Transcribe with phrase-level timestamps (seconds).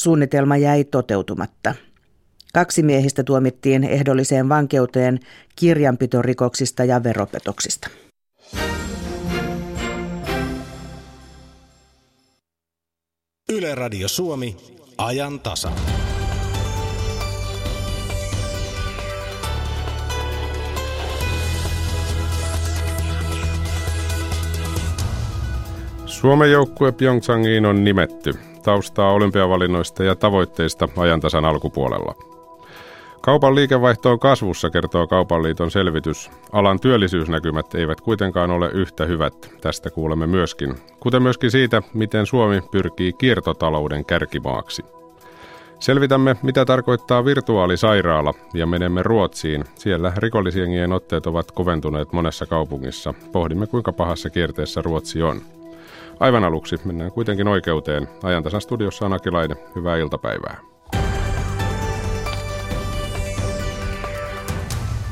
[0.00, 1.74] suunnitelma jäi toteutumatta.
[2.52, 5.20] Kaksi miehistä tuomittiin ehdolliseen vankeuteen
[5.56, 7.88] kirjanpitorikoksista ja veropetoksista.
[13.52, 14.56] Yle Radio Suomi,
[14.98, 15.72] ajan tasa.
[26.06, 28.49] Suomen joukkue Pyeongchangiin on nimetty.
[28.62, 32.14] Taustaa olympiavalinnoista ja tavoitteista ajantasan alkupuolella.
[33.20, 36.30] Kaupan liikevaihto on kasvussa, kertoo Kaupan liiton selvitys.
[36.52, 39.50] Alan työllisyysnäkymät eivät kuitenkaan ole yhtä hyvät.
[39.60, 40.74] Tästä kuulemme myöskin.
[41.00, 44.84] Kuten myöskin siitä, miten Suomi pyrkii kiertotalouden kärkimaaksi.
[45.78, 49.64] Selvitämme, mitä tarkoittaa virtuaalisairaala ja menemme Ruotsiin.
[49.74, 53.14] Siellä rikollisjengien otteet ovat koventuneet monessa kaupungissa.
[53.32, 55.40] Pohdimme, kuinka pahassa kierteessä Ruotsi on.
[56.20, 58.08] Aivan aluksi mennään kuitenkin oikeuteen.
[58.22, 59.56] Ajantasan studiossa on Akilainen.
[59.76, 60.60] Hyvää iltapäivää.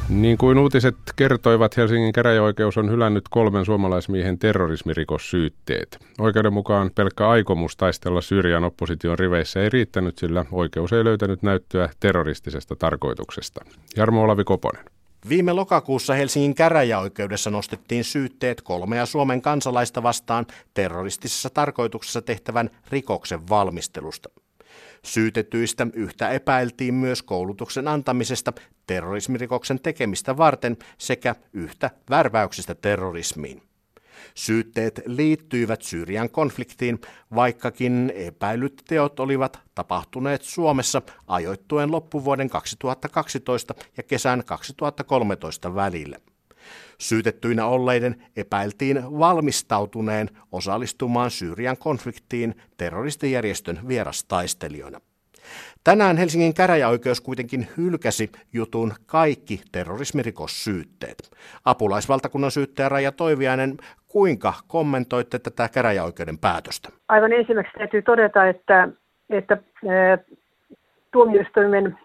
[0.08, 5.98] Niin kuin uutiset kertoivat, Helsingin käräjäoikeus on hylännyt kolmen suomalaismiehen terrorismirikossyytteet.
[6.18, 11.88] Oikeuden mukaan pelkkä aikomus taistella Syyrian opposition riveissä ei riittänyt, sillä oikeus ei löytänyt näyttöä
[12.00, 13.64] terroristisesta tarkoituksesta.
[13.96, 14.84] Jarmo Olavi Koponen.
[15.28, 24.28] Viime lokakuussa Helsingin käräjäoikeudessa nostettiin syytteet kolmea Suomen kansalaista vastaan terroristisessa tarkoituksessa tehtävän rikoksen valmistelusta.
[25.02, 28.52] Syytetyistä yhtä epäiltiin myös koulutuksen antamisesta
[28.86, 33.67] terrorismirikoksen tekemistä varten sekä yhtä värväyksestä terrorismiin.
[34.38, 37.00] Syytteet liittyivät Syyrian konfliktiin,
[37.34, 46.16] vaikkakin epäilyt teot olivat tapahtuneet Suomessa ajoittuen loppuvuoden 2012 ja kesän 2013 välillä.
[46.98, 55.00] Syytettyinä olleiden epäiltiin valmistautuneen osallistumaan Syyrian konfliktiin terroristijärjestön vierastaistelijoina.
[55.84, 61.30] Tänään Helsingin käräjäoikeus kuitenkin hylkäsi jutun kaikki terrorismirikossyytteet.
[61.64, 63.76] Apulaisvaltakunnan syyttäjä Raija Toiviainen,
[64.08, 66.88] kuinka kommentoitte tätä käräjäoikeuden päätöstä?
[67.08, 68.88] Aivan ensimmäiseksi täytyy todeta, että,
[69.30, 69.56] että
[71.12, 71.98] tuomioistuimen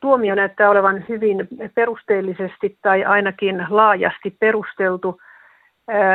[0.00, 5.20] tuomio näyttää olevan hyvin perusteellisesti tai ainakin laajasti perusteltu.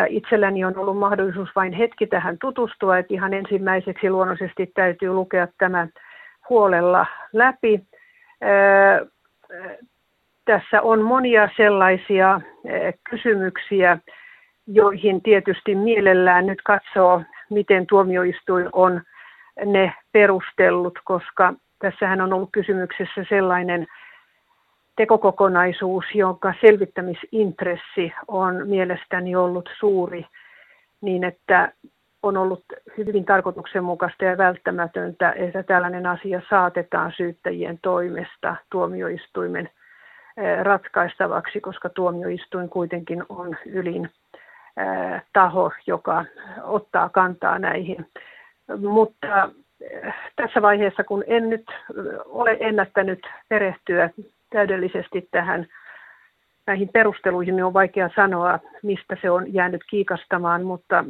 [0.09, 5.87] Itselläni on ollut mahdollisuus vain hetki tähän tutustua, että ihan ensimmäiseksi luonnollisesti täytyy lukea tämä
[6.51, 7.79] huolella läpi.
[10.45, 12.41] Tässä on monia sellaisia
[13.09, 13.97] kysymyksiä,
[14.67, 19.01] joihin tietysti mielellään nyt katsoo, miten tuomioistuin on
[19.65, 23.87] ne perustellut, koska tässähän on ollut kysymyksessä sellainen
[24.95, 30.25] tekokokonaisuus, jonka selvittämisintressi on mielestäni ollut suuri,
[31.01, 31.71] niin että
[32.23, 32.63] on ollut
[32.97, 39.69] hyvin tarkoituksenmukaista ja välttämätöntä, että tällainen asia saatetaan syyttäjien toimesta tuomioistuimen
[40.63, 44.09] ratkaistavaksi, koska tuomioistuin kuitenkin on ylin
[45.33, 46.25] taho, joka
[46.63, 48.05] ottaa kantaa näihin.
[48.77, 49.49] Mutta
[50.35, 51.65] tässä vaiheessa, kun en nyt
[52.25, 54.09] ole ennättänyt perehtyä
[54.49, 55.67] täydellisesti tähän
[56.67, 61.05] näihin perusteluihin, niin on vaikea sanoa, mistä se on jäänyt kiikastamaan, mutta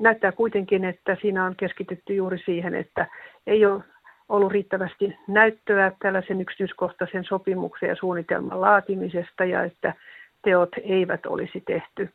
[0.00, 3.06] näyttää kuitenkin, että siinä on keskitytty juuri siihen, että
[3.46, 3.82] ei ole
[4.28, 9.94] ollut riittävästi näyttöä tällaisen yksityiskohtaisen sopimuksen ja suunnitelman laatimisesta ja että
[10.44, 12.08] teot eivät olisi tehty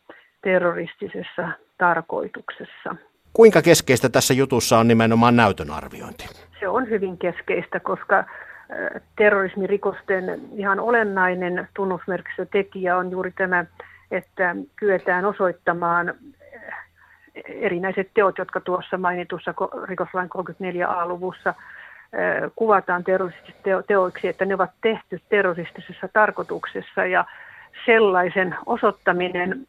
[0.43, 2.95] terroristisessa tarkoituksessa.
[3.33, 6.25] Kuinka keskeistä tässä jutussa on nimenomaan näytön arviointi?
[6.59, 8.23] Se on hyvin keskeistä, koska
[9.17, 13.65] terrorismirikosten ihan olennainen tunnusmerkistötekijä on juuri tämä,
[14.11, 16.13] että kyetään osoittamaan
[17.45, 19.53] erinäiset teot, jotka tuossa mainitussa
[19.83, 21.53] rikoslain 34a-luvussa
[22.55, 27.25] kuvataan terroristisiksi teoiksi, että ne ovat tehty terroristisessa tarkoituksessa ja
[27.85, 29.67] sellaisen osoittaminen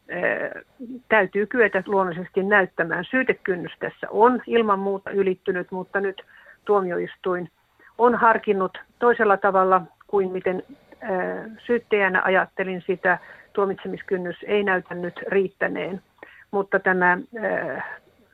[1.08, 3.04] täytyy kyetä luonnollisesti näyttämään.
[3.04, 6.22] Syytekynnys tässä on ilman muuta ylittynyt, mutta nyt
[6.64, 7.50] tuomioistuin
[7.98, 10.62] on harkinnut toisella tavalla kuin miten
[11.58, 13.18] syyttäjänä ajattelin sitä.
[13.52, 16.02] Tuomitsemiskynnys ei näytä nyt riittäneen,
[16.50, 17.18] mutta tämä,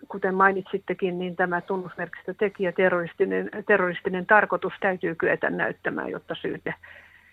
[0.08, 6.74] kuten mainitsittekin, niin tämä tunnusmerkistötekijä, terroristinen, terroristinen tarkoitus täytyy kyetä näyttämään, jotta syyte,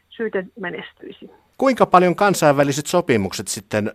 [0.09, 1.31] syyte menestyisi.
[1.57, 3.91] Kuinka paljon kansainväliset sopimukset sitten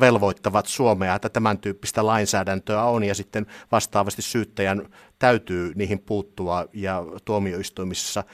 [0.00, 4.82] velvoittavat Suomea, että tämän tyyppistä lainsäädäntöä on ja sitten vastaavasti syyttäjän
[5.18, 8.24] täytyy niihin puuttua ja tuomioistuimissa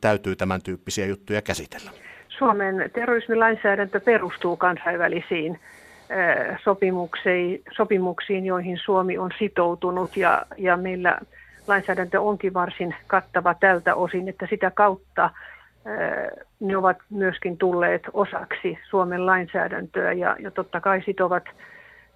[0.00, 1.90] täytyy tämän tyyppisiä juttuja käsitellä?
[2.28, 5.60] Suomen terrorismilainsäädäntö perustuu kansainvälisiin
[6.64, 11.18] sopimuksiin, sopimuksiin, joihin Suomi on sitoutunut ja, ja meillä
[11.66, 15.30] lainsäädäntö onkin varsin kattava tältä osin, että sitä kautta
[16.60, 21.44] ne ovat myöskin tulleet osaksi Suomen lainsäädäntöä ja, ja totta kai sitovat,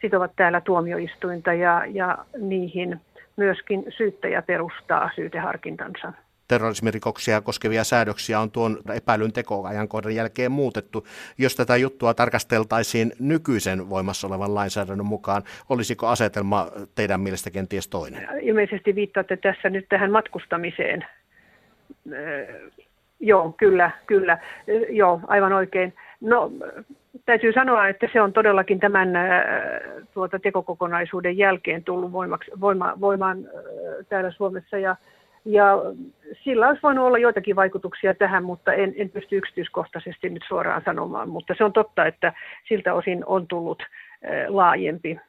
[0.01, 3.01] sitovat täällä tuomioistuinta ja, ja niihin
[3.37, 6.13] myöskin syyttäjä perustaa syyteharkintansa
[6.49, 11.07] terrorismirikoksia koskevia säädöksiä on tuon epäilyn tekoajankohdan jälkeen muutettu.
[11.39, 18.29] Jos tätä juttua tarkasteltaisiin nykyisen voimassa olevan lainsäädännön mukaan, olisiko asetelma teidän mielestä kenties toinen?
[18.41, 21.05] Ilmeisesti viittaatte tässä nyt tähän matkustamiseen.
[23.21, 24.39] Joo, kyllä, kyllä.
[24.89, 25.95] Joo, aivan oikein.
[26.21, 26.53] No,
[27.25, 29.09] täytyy sanoa, että se on todellakin tämän
[30.15, 33.39] tuota, tekokokonaisuuden jälkeen tullut voimaksi, voima, voimaan
[34.09, 34.97] täällä Suomessa ja
[35.45, 35.79] ja
[36.45, 41.29] sillä olisi voinut olla joitakin vaikutuksia tähän, mutta en, en pysty yksityiskohtaisesti nyt suoraan sanomaan.
[41.29, 42.33] Mutta se on totta, että
[42.69, 43.83] siltä osin on tullut
[44.49, 45.21] laajempi,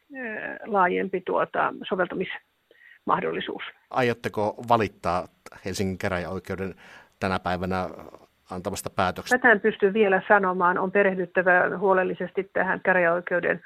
[0.65, 3.63] laajempi tuota, soveltamismahdollisuus.
[3.89, 5.27] Aiotteko valittaa
[5.65, 6.75] Helsingin käräjäoikeuden
[7.19, 7.89] tänä päivänä
[8.51, 9.37] antamasta päätöksestä?
[9.37, 10.77] Tätä en pysty vielä sanomaan.
[10.77, 13.61] On perehdyttävä huolellisesti tähän käräjäoikeuden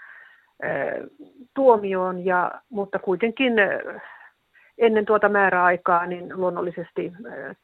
[1.53, 3.53] tuomioon, ja, mutta kuitenkin
[4.77, 7.11] ennen tuota määräaikaa, niin luonnollisesti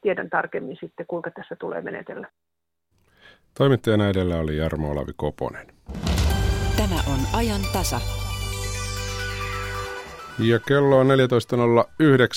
[0.00, 2.28] tiedän tarkemmin sitten, kuinka tässä tulee menetellä.
[3.58, 5.66] Toimittajana edellä oli Jarmo Olavi Koponen.
[6.76, 8.00] Tämä on ajan tasa.
[10.38, 11.06] Ja kello on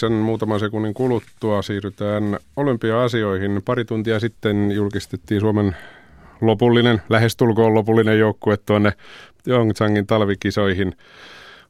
[0.05, 0.09] 14.09.
[0.11, 3.61] Muutaman sekunnin kuluttua siirrytään olympia-asioihin.
[3.65, 5.75] Pari tuntia sitten julkistettiin Suomen
[6.41, 8.91] lopullinen, lähestulkoon lopullinen joukkue tuonne
[9.43, 10.93] Pyeongchangin talvikisoihin.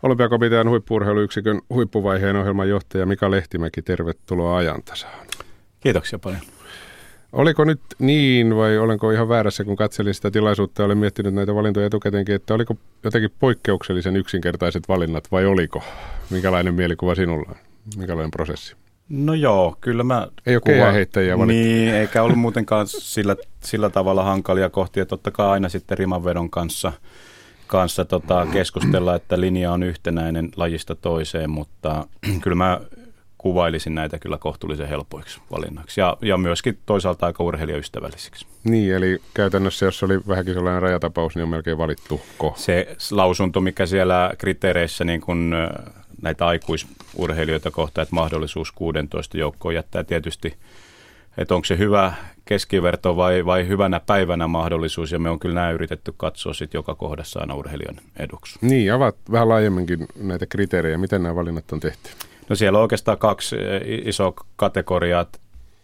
[0.03, 5.27] Olympiakomitean huippuurheiluyksikön huippuvaiheen ohjelman johtaja Mika Lehtimäki, tervetuloa ajantasaan.
[5.79, 6.41] Kiitoksia paljon.
[7.33, 11.55] Oliko nyt niin vai olenko ihan väärässä, kun katselin sitä tilaisuutta ja olen miettinyt näitä
[11.55, 15.83] valintoja etukäteenkin, että oliko jotenkin poikkeuksellisen yksinkertaiset valinnat vai oliko?
[16.29, 17.55] Minkälainen mielikuva sinulla on?
[17.97, 18.75] Minkälainen prosessi?
[19.09, 20.27] No joo, kyllä mä...
[20.45, 20.91] Ei ole kuva...
[20.91, 21.63] heittäjiä valittu.
[21.63, 25.05] Niin, eikä ollut muutenkaan sillä, sillä tavalla hankalia kohtia.
[25.05, 26.93] Totta kai aina sitten rimanvedon kanssa–
[27.67, 32.07] kanssa tota, keskustella, että linja on yhtenäinen lajista toiseen, mutta
[32.41, 32.81] kyllä mä
[33.37, 38.45] kuvailisin näitä kyllä kohtuullisen helpoiksi valinnaksi ja, ja myöskin toisaalta aika urheilijaystävällisiksi.
[38.63, 42.53] Niin, eli käytännössä jos oli vähänkin sellainen rajatapaus, niin on melkein valittu ko.
[42.57, 45.55] Se lausunto, mikä siellä kriteereissä niin kun
[46.21, 50.53] näitä aikuisurheilijoita kohtaa, että mahdollisuus 16 joukkoon jättää tietysti
[51.37, 52.13] että onko se hyvä
[52.45, 56.95] keskiverto vai, vai hyvänä päivänä mahdollisuus, ja me on kyllä näin yritetty katsoa sitten joka
[56.95, 58.59] kohdassa aina urheilijan eduksi.
[58.61, 62.09] Niin, avaat vähän laajemminkin näitä kriteerejä, miten nämä valinnat on tehty?
[62.49, 63.55] No siellä on oikeastaan kaksi
[63.85, 65.25] isoa kategoriaa.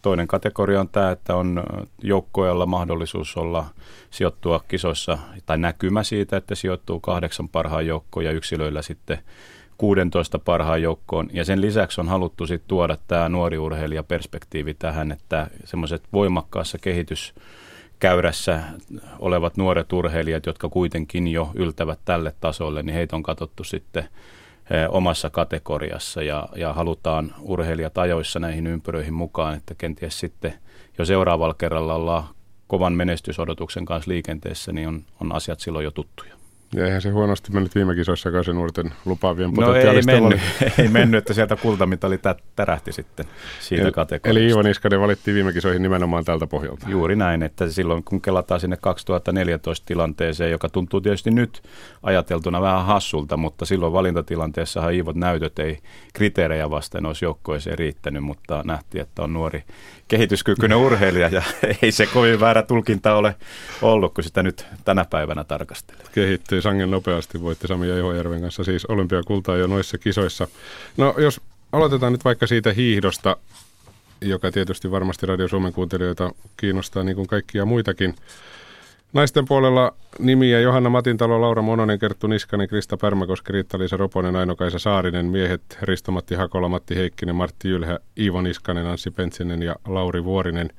[0.02, 1.64] Toinen kategoria on tämä, että on
[2.02, 3.66] joukkoilla mahdollisuus olla
[4.10, 9.18] sijoittua kisoissa tai näkymä siitä, että sijoittuu kahdeksan parhaan joukkoon ja yksilöillä sitten
[9.84, 11.30] 16 parhaan joukkoon.
[11.34, 18.64] Ja sen lisäksi on haluttu sitten tuoda tämä nuori urheilijaperspektiivi tähän, että semmoiset voimakkaassa kehityskäyrässä
[19.20, 24.10] olevat nuoret urheilijat, jotka kuitenkin jo yltävät tälle tasolle, niin heitä on katsottu sitten
[24.90, 30.54] omassa kategoriassa ja, ja halutaan urheilijat ajoissa näihin ympyröihin mukaan, että kenties sitten
[30.98, 32.24] jo seuraavalla kerralla ollaan
[32.68, 36.43] kovan menestysodotuksen kanssa liikenteessä, niin on, on asiat silloin jo tuttuja.
[36.74, 40.42] Ja eihän se huonosti mennyt viime kisoissa se nuorten lupaavien No ei mennyt,
[40.80, 42.20] ei mennyt, että sieltä kultamitali
[42.56, 43.26] tärähti sitten
[43.60, 44.40] siitä eli, kategoriasta.
[44.40, 46.90] Eli Iivo Niskanen valittiin viime kisoihin nimenomaan tältä pohjalta.
[46.90, 51.62] Juuri näin, että silloin kun kelataan sinne 2014 tilanteeseen, joka tuntuu tietysti nyt
[52.04, 55.80] ajateltuna vähän hassulta, mutta silloin valintatilanteessahan Iivot näytöt ei
[56.14, 59.64] kriteerejä vasten olisi joukkoeseen riittänyt, mutta nähtiin, että on nuori
[60.14, 61.42] kehityskykyinen urheilija ja
[61.82, 63.36] ei se kovin väärä tulkinta ole
[63.82, 66.06] ollut, kun sitä nyt tänä päivänä tarkastelee.
[66.12, 70.48] Kehittyy sangen nopeasti, voitte Sami ja Ihojärven kanssa siis olympiakultaa jo noissa kisoissa.
[70.98, 71.42] No jos
[71.72, 73.38] aloitetaan nyt vaikka siitä hiihdosta,
[74.22, 78.16] joka tietysti varmasti Radio Suomen kuuntelijoita kiinnostaa niin kuin kaikkia muitakin.
[79.14, 85.26] Naisten puolella nimiä Johanna Matintalo, Laura Mononen, Kerttu Niskanen, Krista Pärmäkoski, Riitta-Liisa Roponen, Aino-Kaisa Saarinen,
[85.26, 90.70] miehet Risto-Matti Hakola, Matti Heikkinen, Martti Jylhä, Iivo Niskanen, Anssi Pentsinen ja Lauri Vuorinen.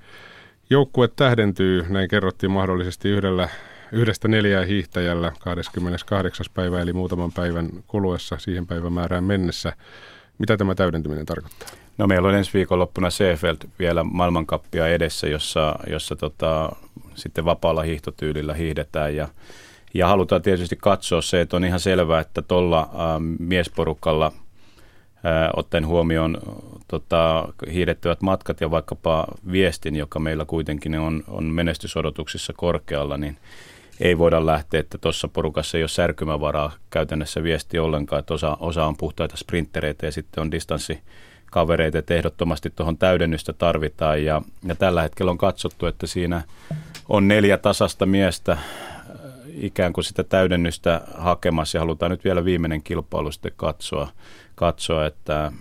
[0.70, 3.48] Joukkue tähdentyy, näin kerrottiin mahdollisesti yhdellä,
[3.92, 6.46] yhdestä neljää hiihtäjällä 28.
[6.54, 9.72] päivä, eli muutaman päivän kuluessa siihen päivämäärään mennessä.
[10.38, 11.68] Mitä tämä täydentyminen tarkoittaa?
[11.98, 16.70] No meillä on ensi viikonloppuna Seefeld vielä maailmankappia edessä, jossa, jossa tota,
[17.14, 19.28] sitten vapaalla hiihtotyylillä hiihdetään ja,
[19.94, 22.88] ja halutaan tietysti katsoa se, että on ihan selvää, että tuolla äh,
[23.38, 26.38] miesporukalla äh, ottaen huomioon
[26.88, 33.36] tota, hiihdettävät matkat ja vaikkapa viestin, joka meillä kuitenkin on, on menestysodotuksissa korkealla, niin
[34.00, 38.86] ei voida lähteä, että tuossa porukassa ei ole särkymävaraa käytännössä viesti ollenkaan, että osa, osa
[38.86, 41.00] on puhtaita sprinttereitä ja sitten on distanssi
[41.54, 44.24] kavereita, että ehdottomasti tuohon täydennystä tarvitaan.
[44.24, 46.42] Ja, ja tällä hetkellä on katsottu, että siinä
[47.08, 48.60] on neljä tasasta miestä äh,
[49.54, 54.08] ikään kuin sitä täydennystä hakemassa ja halutaan nyt vielä viimeinen kilpailu sitten katsoa,
[54.54, 55.52] katsoa että,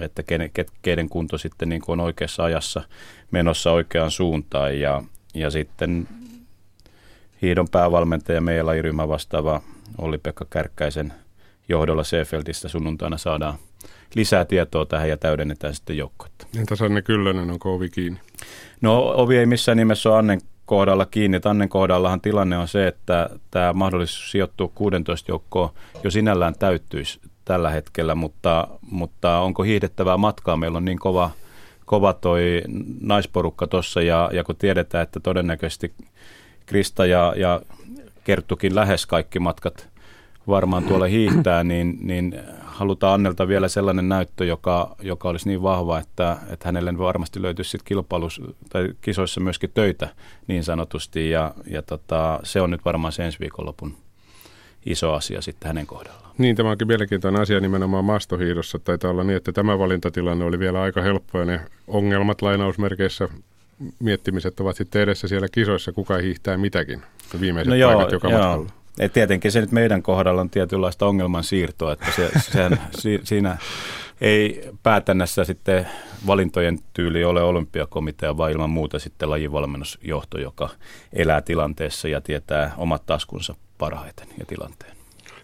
[0.00, 0.50] että keiden,
[0.82, 2.82] keiden kunto sitten niin kuin on oikeassa ajassa
[3.30, 5.02] menossa oikeaan suuntaan ja,
[5.34, 6.08] ja sitten
[7.42, 9.60] hiidon päävalmentaja meidän lajiryhmä vastaava
[9.98, 11.12] Olli-Pekka Kärkkäisen
[11.68, 13.58] johdolla Seefeldistä sunnuntaina saadaan
[14.14, 16.46] lisää tietoa tähän ja täydennetään sitten joukkoita.
[16.58, 18.20] Entä Sanne Kyllönen, onko ovi kiinni?
[18.80, 21.40] No ovi ei missään nimessä ole Annen kohdalla kiinni.
[21.44, 25.70] Annen kohdallahan tilanne on se, että tämä mahdollisuus sijoittua 16 joukkoon
[26.04, 30.56] jo sinällään täyttyisi tällä hetkellä, mutta, mutta onko hiihdettävää matkaa?
[30.56, 31.30] Meillä on niin kova,
[31.84, 32.62] kova toi
[33.00, 35.94] naisporukka tuossa ja, ja kun tiedetään, että todennäköisesti
[36.66, 37.60] Krista ja, ja
[38.24, 39.91] Kerttukin lähes kaikki matkat
[40.48, 45.98] varmaan tuolla hiihtää, niin, niin halutaan Annelta vielä sellainen näyttö, joka, joka olisi niin vahva,
[45.98, 50.08] että, että hänelle varmasti löytyisi sitten kilpailus tai kisoissa myöskin töitä
[50.46, 51.30] niin sanotusti.
[51.30, 53.96] Ja, ja tota, se on nyt varmaan se ensi viikonlopun
[54.86, 56.32] iso asia sitten hänen kohdallaan.
[56.38, 58.78] Niin, tämä onkin mielenkiintoinen asia nimenomaan maastohiidossa.
[58.78, 63.28] Taitaa olla niin, että tämä valintatilanne oli vielä aika helppo ja ne ongelmat lainausmerkeissä
[64.00, 67.02] miettimiset ovat sitten edessä siellä kisoissa, kuka hiihtää mitäkin.
[67.40, 68.40] Viimeiset no joo, paikat joka joo.
[68.40, 68.81] matkalla.
[69.00, 73.56] Et tietenkin se nyt meidän kohdalla on tietynlaista ongelman siirtoa, että se, sehän, si, siinä
[74.20, 75.86] ei päätännässä sitten
[76.26, 80.68] valintojen tyyli ole olympiakomitea, vaan ilman muuta sitten lajivalmennusjohto, joka
[81.12, 84.96] elää tilanteessa ja tietää omat taskunsa parhaiten ja tilanteen.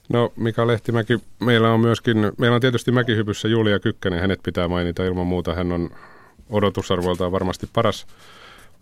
[0.09, 5.05] No Mika Lehtimäki, meillä on myöskin, meillä on tietysti mäkihypyssä Julia Kykkänen, hänet pitää mainita
[5.05, 5.91] ilman muuta, hän on
[6.51, 8.07] odotusarvoiltaan varmasti paras,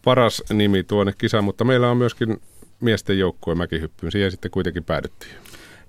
[0.04, 2.40] paras nimi tuonne kisaan, mutta meillä on myöskin
[2.80, 4.12] miesten joukkue mäkihyppyyn.
[4.12, 5.33] Siihen sitten kuitenkin päädyttiin.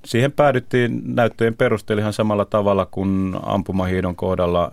[0.06, 4.72] Siihen päädyttiin näyttöjen perusteella ihan samalla tavalla kuin ampumahiidon kohdalla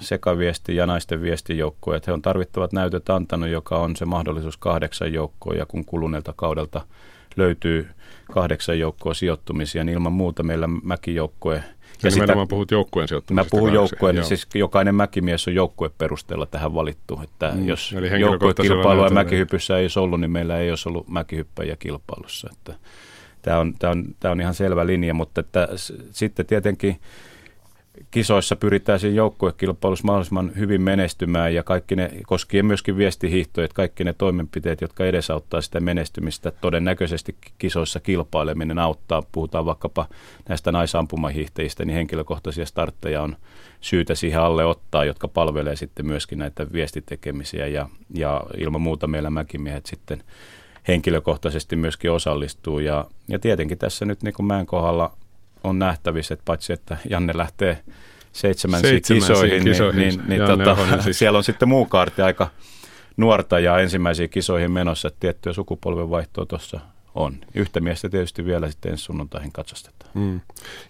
[0.00, 2.00] sekaviesti ja naisten viestijoukkue.
[2.06, 6.86] He on tarvittavat näytöt antanut, joka on se mahdollisuus kahdeksan joukkoa ja kun kuluneelta kaudelta
[7.36, 7.88] löytyy
[8.32, 11.62] kahdeksan joukkoa sijoittumisia, niin ilman muuta meillä mäkijoukkue
[12.02, 13.56] ja, ja nimenomaan puhut joukkueen sijoittumisesta.
[13.56, 17.20] Mä puhun joukkueen, niin siis jokainen mäkimies on joukkueperusteella tähän valittu.
[17.24, 22.48] Että mm, jos joukkuekilpailua mäkihypyssä ei olisi ollut, niin meillä ei olisi ollut mäkihyppäjiä kilpailussa.
[22.52, 22.74] Että
[23.42, 25.68] tämä, on, tämä, on, tämä on ihan selvä linja, mutta että
[26.10, 27.00] sitten tietenkin
[28.10, 34.04] kisoissa pyritään siinä joukkuekilpailussa mahdollisimman hyvin menestymään ja kaikki ne, koskien myöskin viestihiihtoja, että kaikki
[34.04, 39.22] ne toimenpiteet, jotka edesauttaa sitä menestymistä, todennäköisesti kisoissa kilpaileminen auttaa.
[39.32, 40.06] Puhutaan vaikkapa
[40.48, 43.36] näistä naisampumahiihtäjistä, niin henkilökohtaisia startteja on
[43.80, 49.30] syytä siihen alle ottaa, jotka palvelee sitten myöskin näitä viestitekemisiä ja, ja ilman muuta meillä
[49.30, 50.22] mäkimiehet sitten
[50.88, 55.16] henkilökohtaisesti myöskin osallistuu ja, ja tietenkin tässä nyt niin kuin mäen kohdalla
[55.64, 57.82] on nähtävissä, että paitsi että Janne lähtee
[58.32, 61.18] seitsemän kisoihin, kisoihin, niin, niin, niin tota, siis.
[61.18, 62.50] siellä on sitten muu kaarti aika
[63.16, 66.80] nuorta ja ensimmäisiin kisoihin menossa, että tiettyä sukupolvenvaihtoa tuossa
[67.14, 67.36] on.
[67.54, 70.10] Yhtä miestä tietysti vielä sitten ensi sunnuntaihin katsastetaan.
[70.14, 70.40] Mm.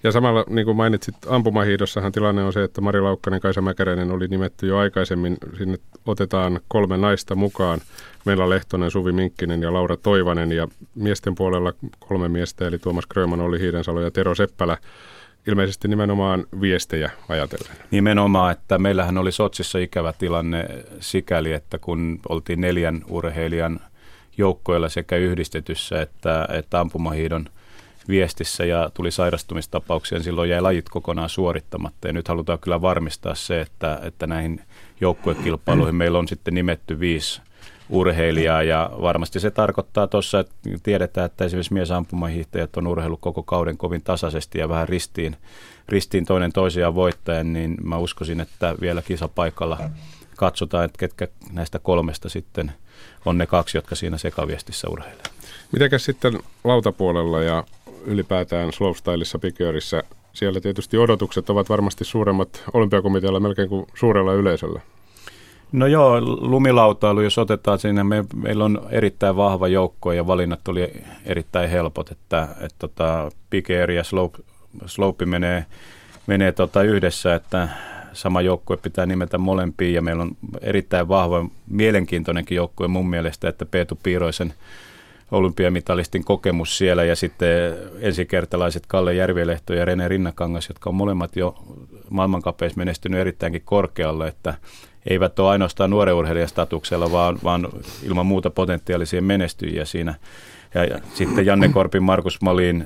[0.03, 4.29] Ja samalla, niin kuin mainitsit, ampumahiidossahan tilanne on se, että Mari Laukkanen, Kaisa Mäkäräinen oli
[4.29, 5.37] nimetty jo aikaisemmin.
[5.59, 7.81] Sinne otetaan kolme naista mukaan.
[8.25, 13.41] Meillä Lehtonen, Suvi Minkkinen ja Laura Toivanen ja miesten puolella kolme miestä, eli Tuomas Kröman,
[13.41, 14.79] oli Hiidensalo ja Tero Seppälä
[15.47, 17.77] ilmeisesti nimenomaan viestejä ajatellen.
[17.91, 20.67] Nimenomaan, että meillähän oli Sotsissa ikävä tilanne
[21.01, 23.81] sikäli, että kun oltiin neljän urheilijan–
[24.39, 27.47] joukkoilla sekä yhdistetyssä että, että ampumahiidon
[28.09, 32.07] viestissä ja tuli sairastumistapauksia, niin silloin jäi lajit kokonaan suorittamatta.
[32.07, 34.61] Ja nyt halutaan kyllä varmistaa se, että, että näihin
[35.01, 37.41] joukkuekilpailuihin meillä on sitten nimetty viisi
[37.89, 43.77] urheilijaa ja varmasti se tarkoittaa tuossa, että tiedetään, että esimerkiksi miesampumahiihtäjät on urheilu koko kauden
[43.77, 45.37] kovin tasaisesti ja vähän ristiin,
[45.89, 49.79] ristiin toinen toisiaan voittajan, niin mä uskoisin, että vielä kisapaikalla
[50.37, 52.73] katsotaan, että ketkä näistä kolmesta sitten–
[53.25, 55.25] on ne kaksi, jotka siinä sekaviestissä urheilee.
[55.73, 57.65] Mitenkäs sitten lautapuolella ja
[58.05, 64.81] ylipäätään slopestylissa, piköörissä, siellä tietysti odotukset ovat varmasti suuremmat olympiakomitealla melkein kuin suurella yleisöllä.
[65.73, 70.93] No joo, lumilautailu, jos otetaan siinä, me, meillä on erittäin vahva joukko ja valinnat oli
[71.25, 74.39] erittäin helpot, että, että tota, Pikeeri ja slope,
[74.87, 75.67] slope menee,
[76.27, 77.69] menee tota yhdessä, että
[78.13, 83.67] sama joukkue pitää nimetä molempiin ja meillä on erittäin vahva, mielenkiintoinenkin joukkue mun mielestä, että
[83.67, 84.55] Peetu Piiroisen
[85.31, 87.49] olympiamitalistin kokemus siellä ja sitten
[88.01, 91.55] ensikertalaiset Kalle Järvilehto ja Rene Rinnakangas, jotka on molemmat jo
[92.11, 94.55] maailmankapeissa menestynyt erittäinkin korkealle, että
[95.07, 97.69] eivät ole ainoastaan nuoren urheilijan statuksella, vaan, vaan
[98.03, 100.15] ilman muuta potentiaalisia menestyjiä siinä.
[100.75, 102.85] Ja, ja sitten Janne Korpin, Markus Malin,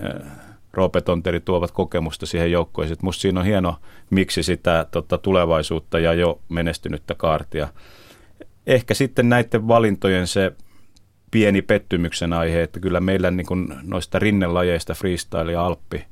[0.73, 2.88] Roope Tonteri tuovat kokemusta siihen joukkoon.
[3.02, 3.76] Musta siinä on hieno,
[4.11, 7.68] miksi sitä tota, tulevaisuutta ja jo menestynyttä kaartia.
[8.69, 10.53] Ehkä sitten näiden valintojen se
[11.31, 16.05] pieni pettymyksen aihe, että kyllä meillä niin kuin noista rinnelajeista freestyle ja alppi,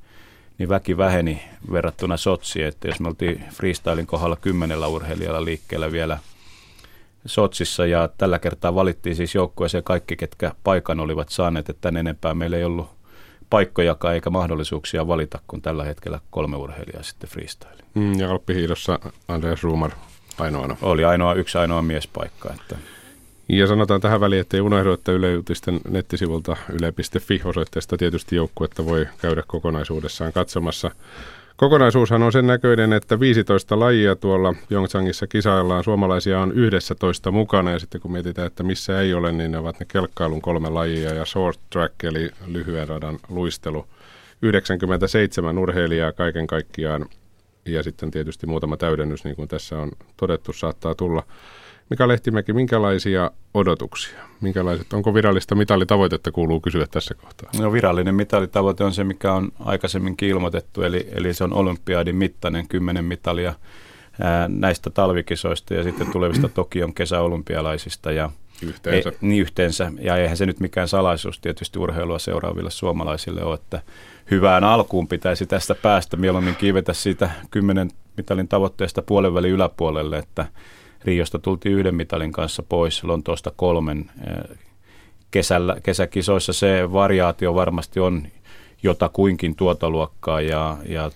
[0.58, 6.18] niin väki väheni verrattuna Sotsiin, että jos me oltiin freestylin kohdalla kymmenellä urheilijalla liikkeellä vielä
[7.26, 12.34] Sotsissa ja tällä kertaa valittiin siis joukkueeseen kaikki, ketkä paikan olivat saaneet, että tänne enempää
[12.34, 12.90] meillä ei ollut
[13.50, 17.82] paikkojakaan eikä mahdollisuuksia valita, kun tällä hetkellä kolme urheilijaa sitten freestyle.
[17.94, 18.98] Mm, ja Alppihiidossa
[19.28, 19.90] Andreas Ruumar
[20.38, 20.76] ainoana.
[20.82, 22.54] Oli ainoa, yksi ainoa miespaikka.
[22.54, 22.76] Että
[23.48, 29.06] ja sanotaan tähän väliin, ettei unohdu, että Yle Uutisten nettisivulta yle.fi osoitteesta tietysti joukkuetta voi
[29.18, 30.90] käydä kokonaisuudessaan katsomassa.
[31.56, 35.84] Kokonaisuushan on sen näköinen, että 15 lajia tuolla Pyeongchangissa kisaillaan.
[35.84, 39.80] Suomalaisia on 11 mukana ja sitten kun mietitään, että missä ei ole, niin ne ovat
[39.80, 43.86] ne kelkkailun kolme lajia ja short track eli lyhyen radan luistelu.
[44.42, 47.06] 97 urheilijaa kaiken kaikkiaan
[47.66, 51.22] ja sitten tietysti muutama täydennys, niin kuin tässä on todettu, saattaa tulla.
[51.90, 54.18] Mika Lehtimäki, minkälaisia odotuksia?
[54.40, 57.50] Minkälaiset, onko virallista mitalitavoitetta kuuluu kysyä tässä kohtaa?
[57.60, 62.68] No virallinen mitalitavoite on se, mikä on aikaisemminkin ilmoitettu, eli, eli se on olympiadin mittainen
[62.68, 63.54] 10 mitalia
[64.20, 68.30] ää, näistä talvikisoista ja sitten tulevista Tokion kesäolympialaisista ja
[68.62, 69.08] Yhteensä.
[69.08, 69.92] Ei, niin yhteensä.
[70.00, 73.82] Ja eihän se nyt mikään salaisuus tietysti urheilua seuraaville suomalaisille ole, että
[74.30, 80.46] hyvään alkuun pitäisi tästä päästä mieluummin kiivetä siitä 10 mitalin tavoitteesta puolen välin yläpuolelle, että
[81.04, 84.10] Riosta tultiin yhden mitalin kanssa pois, Lontoosta kolmen.
[85.30, 88.26] Kesällä, kesäkisoissa se variaatio varmasti on
[88.82, 91.10] jotakuinkin tuota luokkaa ja, ja,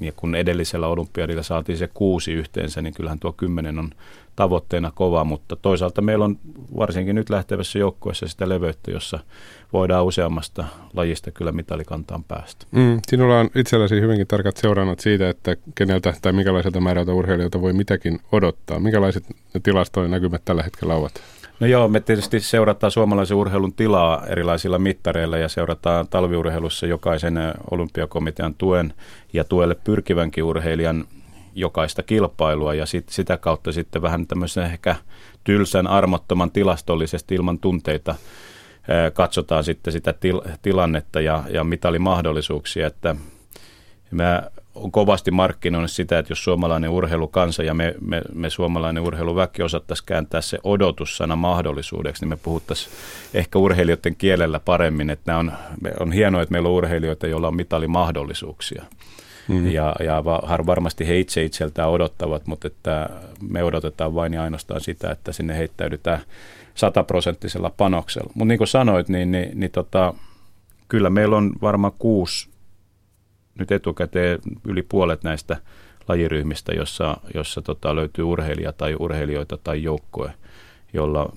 [0.00, 3.90] ja kun edellisellä olympiadilla saatiin se kuusi yhteensä, niin kyllähän tuo kymmenen on
[4.38, 6.38] tavoitteena kova, mutta toisaalta meillä on
[6.76, 9.18] varsinkin nyt lähtevässä joukkueessa sitä leveyttä, jossa
[9.72, 10.64] voidaan useammasta
[10.94, 12.66] lajista kyllä mitalikantaan päästä.
[12.70, 17.72] Mm, sinulla on itselläsi hyvinkin tarkat seurannat siitä, että keneltä tai minkälaiselta määrältä urheilijoilta voi
[17.72, 18.80] mitäkin odottaa.
[18.80, 19.24] Minkälaiset
[19.62, 21.12] tilastojen näkymät tällä hetkellä ovat?
[21.60, 27.38] No joo, me tietysti seurataan suomalaisen urheilun tilaa erilaisilla mittareilla ja seurataan talviurheilussa jokaisen
[27.70, 28.94] olympiakomitean tuen
[29.32, 31.04] ja tuelle pyrkivänkin urheilijan
[31.60, 34.96] jokaista kilpailua ja sit, sitä kautta sitten vähän tämmöisen ehkä
[35.44, 38.14] tylsän armottoman tilastollisesti ilman tunteita
[39.12, 43.16] katsotaan sitten sitä til, tilannetta ja, ja mitalimahdollisuuksia, että
[44.10, 44.42] mä
[44.74, 50.06] on kovasti markkinoinut sitä, että jos suomalainen urheilukansa ja me, me, me suomalainen urheiluväki osattaisiin
[50.06, 52.94] kääntää se odotussana mahdollisuudeksi, niin me puhuttaisiin
[53.34, 55.52] ehkä urheilijoiden kielellä paremmin, että on,
[56.00, 58.84] on hienoa, että meillä on urheilijoita, joilla on mitalimahdollisuuksia.
[59.48, 59.70] Mm.
[59.70, 60.24] Ja, ja
[60.66, 63.10] varmasti he itse itseltään odottavat, mutta että
[63.48, 66.20] me odotetaan vain ja ainoastaan sitä, että sinne heittäydytään
[66.74, 68.30] sataprosenttisella panoksella.
[68.34, 70.14] Mutta niin kuin sanoit, niin, niin, niin tota,
[70.88, 72.48] kyllä meillä on varmaan kuusi,
[73.58, 75.56] nyt etukäteen yli puolet näistä
[76.08, 80.32] lajiryhmistä, jossa, jossa tota, löytyy urheilija tai urheilijoita tai joukkoe,
[80.92, 81.32] jolla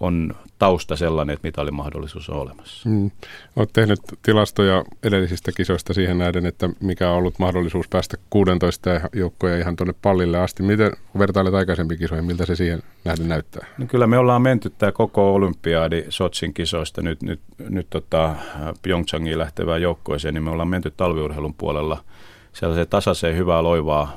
[0.00, 2.88] on tausta sellainen, että mitalimahdollisuus on olemassa.
[2.88, 3.10] Mm.
[3.56, 9.58] Olet tehnyt tilastoja edellisistä kisoista siihen nähden, että mikä on ollut mahdollisuus päästä 16 joukkoja
[9.58, 10.62] ihan tuonne pallille asti.
[10.62, 13.66] Miten vertailet aikaisempiin kisoihin, miltä se siihen nähden näyttää?
[13.78, 18.34] No kyllä me ollaan menty tämä koko olympiadi Sotsin kisoista nyt, nyt, nyt tota
[18.82, 22.04] Pyeongchangiin lähtevään joukkoeseen, niin me ollaan menty talviurheilun puolella
[22.52, 24.16] sellaiseen tasaiseen hyvää loivaa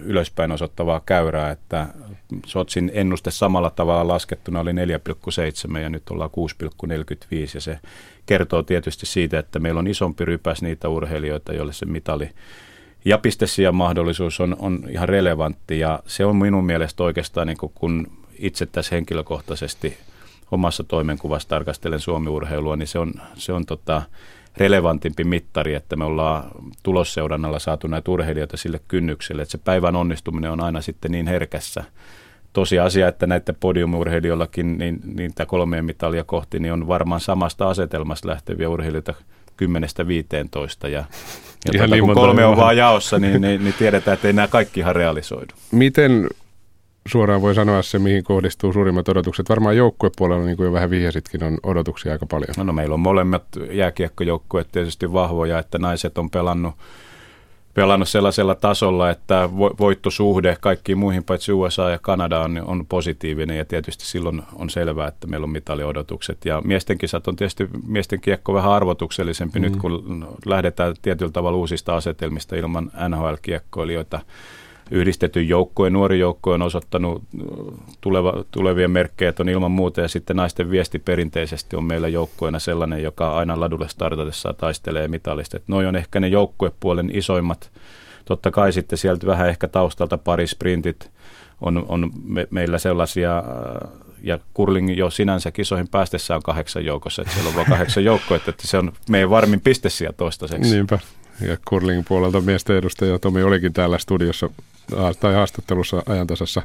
[0.00, 1.86] ylöspäin osoittavaa käyrää, että
[2.46, 7.78] Sotsin ennuste samalla tavalla laskettuna oli 4,7 ja nyt ollaan 6,45 ja se
[8.26, 12.30] kertoo tietysti siitä, että meillä on isompi rypäs niitä urheilijoita, joille se mitali
[13.04, 15.78] ja pistesijan mahdollisuus on, on ihan relevantti.
[15.78, 18.06] Ja se on minun mielestä oikeastaan niin kun
[18.38, 19.98] itse tässä henkilökohtaisesti
[20.50, 24.02] omassa toimenkuvassa tarkastelen Suomi-urheilua, niin se on, se on tota,
[24.56, 26.44] relevantimpi mittari, että me ollaan
[26.82, 31.84] tulosseurannalla saatu näitä urheilijoita sille kynnykselle, että se päivän onnistuminen on aina sitten niin herkässä.
[32.52, 38.28] Tosiasia, että näiden podiumurheilijoillakin niin, niin tämä kolmeen mitalia kohti niin on varmaan samasta asetelmasta
[38.28, 39.14] lähteviä urheilijoita
[39.62, 41.04] 10-15 ja, ja
[41.72, 44.80] tuota, niin kun kolme on vaan jaossa, niin, niin, niin tiedetään, että ei nämä kaikki
[44.80, 45.54] ihan realisoidu.
[45.72, 46.28] Miten
[47.06, 49.48] suoraan voi sanoa se, mihin kohdistuu suurimmat odotukset.
[49.48, 52.54] Varmaan joukkuepuolella, niin kuin jo vähän vihjasitkin, on odotuksia aika paljon.
[52.56, 56.74] No, no meillä on molemmat jääkiekkojoukkueet tietysti vahvoja, että naiset on pelannut
[57.74, 63.64] pelannut sellaisella tasolla, että voittosuhde kaikkiin muihin paitsi USA ja Kanada on, on positiivinen ja
[63.64, 66.44] tietysti silloin on selvää, että meillä on mitaliodotukset.
[66.44, 69.62] Ja miesten kisat on tietysti miesten kiekko vähän arvotuksellisempi mm.
[69.62, 74.20] nyt, kun lähdetään tietyllä tavalla uusista asetelmista ilman NHL-kiekkoilijoita
[74.90, 77.22] yhdistetty joukkojen, nuori joukko on osoittanut
[78.00, 80.00] tuleva, tulevien merkkejä, että on ilman muuta.
[80.00, 85.56] Ja sitten naisten viesti perinteisesti on meillä joukkoina sellainen, joka aina ladulle startatessa taistelee mitallista.
[85.56, 87.70] Että noi on ehkä ne joukkuepuolen isoimmat.
[88.24, 91.10] Totta kai sitten sieltä vähän ehkä taustalta pari sprintit
[91.60, 93.42] on, on me, meillä sellaisia
[94.22, 98.36] ja kurling jo sinänsä kisoihin päästessä on kahdeksan joukossa, että siellä on vain kahdeksan joukkoa,
[98.36, 100.74] että se on meidän varmin piste siellä toistaiseksi.
[100.74, 100.98] Niinpä.
[101.40, 104.50] Ja kurlingin puolelta miesten edustaja Tomi olikin täällä studiossa
[105.20, 106.62] tai haastattelussa ajantasassa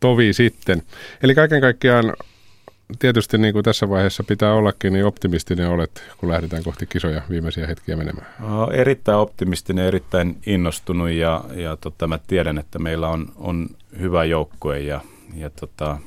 [0.00, 0.82] tovi sitten.
[1.22, 2.12] Eli kaiken kaikkiaan
[2.98, 7.66] tietysti niin kuin tässä vaiheessa pitää ollakin, niin optimistinen olet, kun lähdetään kohti kisoja viimeisiä
[7.66, 8.26] hetkiä menemään.
[8.38, 13.68] No, erittäin optimistinen, erittäin innostunut ja, ja tota, mä tiedän, että meillä on, on
[14.00, 15.00] hyvä joukkue ja,
[15.34, 15.98] ja tota,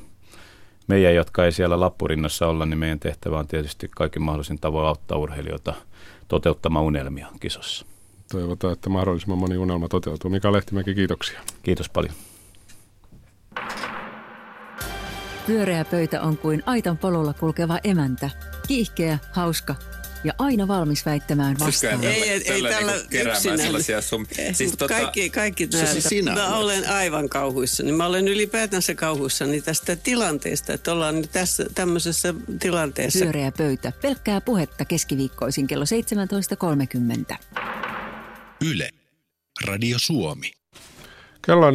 [0.86, 5.18] meidän, jotka ei siellä lappurinnassa olla, niin meidän tehtävä on tietysti kaikin mahdollisin tavoin auttaa
[5.18, 5.74] urheilijoita
[6.28, 7.86] toteuttamaan unelmia kisossa.
[8.34, 10.30] Toivotaan, että mahdollisimman moni unelma toteutuu.
[10.30, 11.40] Mika Lehtimäki, kiitoksia.
[11.62, 12.14] Kiitos paljon.
[15.46, 18.30] Pyöreä pöytä on kuin aitan pololla kulkeva emäntä.
[18.68, 19.74] Kiihkeä, hauska
[20.24, 22.04] ja aina valmis väittämään vastaan.
[22.04, 24.26] Ei, ei, ei tällä keräämään sellaisia sun...
[24.52, 25.92] Siis tota, kaikki, kaikki näitä.
[25.92, 27.92] Siis sinä mä olen aivan kauhuissani.
[27.92, 33.24] Mä olen ylipäätänsä kauhuissani tästä tilanteesta, että ollaan nyt tässä tämmöisessä tilanteessa.
[33.24, 33.92] Pyöreä pöytä.
[34.02, 37.93] Pelkkää puhetta keskiviikkoisin kello 17.30.
[38.70, 38.88] Yle.
[39.68, 40.50] Radio Suomi.
[41.46, 41.74] Kello on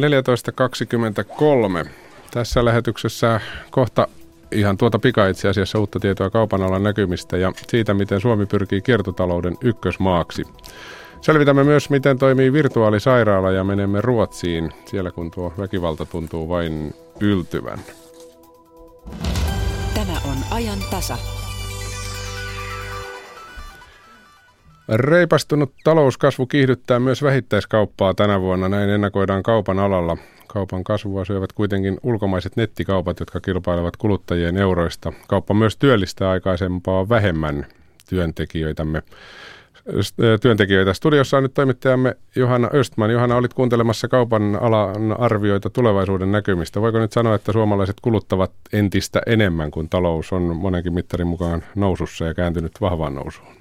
[1.84, 1.88] 14.23.
[2.30, 4.08] Tässä lähetyksessä kohta
[4.52, 8.82] ihan tuota pika itse asiassa uutta tietoa kaupan alan näkymistä ja siitä, miten Suomi pyrkii
[8.82, 10.42] kiertotalouden ykkösmaaksi.
[11.20, 17.78] Selvitämme myös, miten toimii virtuaalisairaala ja menemme Ruotsiin, siellä kun tuo väkivalta tuntuu vain yltyvän.
[19.94, 21.39] Tämä on ajan tasa.
[24.94, 30.16] Reipastunut talouskasvu kiihdyttää myös vähittäiskauppaa tänä vuonna, näin ennakoidaan kaupan alalla.
[30.46, 35.12] Kaupan kasvua syövät kuitenkin ulkomaiset nettikaupat, jotka kilpailevat kuluttajien euroista.
[35.28, 37.66] Kauppa myös työllistää aikaisempaa vähemmän
[38.08, 39.02] työntekijöitämme.
[40.42, 40.92] Työntekijöitä.
[40.92, 43.10] Studiossa on nyt toimittajamme Johanna Östman.
[43.10, 46.80] Johanna, olit kuuntelemassa kaupan alan arvioita tulevaisuuden näkymistä.
[46.80, 52.24] Voiko nyt sanoa, että suomalaiset kuluttavat entistä enemmän, kun talous on monenkin mittarin mukaan nousussa
[52.24, 53.59] ja kääntynyt vahvaan nousuun?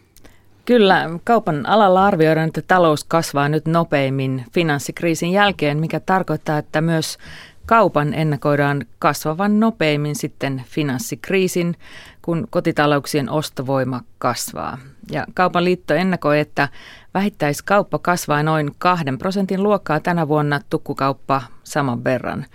[0.70, 7.18] Kyllä, kaupan alalla arvioidaan, että talous kasvaa nyt nopeimmin finanssikriisin jälkeen, mikä tarkoittaa, että myös
[7.66, 11.76] kaupan ennakoidaan kasvavan nopeimmin sitten finanssikriisin,
[12.22, 14.78] kun kotitalouksien ostovoima kasvaa.
[15.12, 16.70] Ja kaupan liitto ennakoi, että
[17.14, 22.46] vähittäiskauppa kasvaa noin kahden prosentin luokkaa tänä vuonna, tukkukauppa saman verran.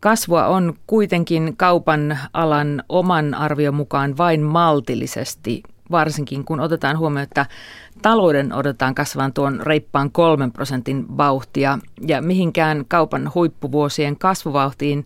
[0.00, 7.46] Kasvua on kuitenkin kaupan alan oman arvion mukaan vain maltillisesti varsinkin kun otetaan huomioon, että
[8.02, 15.04] talouden odotetaan kasvavan tuon reippaan kolmen prosentin vauhtia ja mihinkään kaupan huippuvuosien kasvuvauhtiin,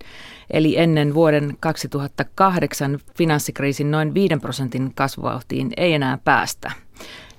[0.51, 6.73] eli ennen vuoden 2008 finanssikriisin noin 5 prosentin kasvuvauhtiin ei enää päästä.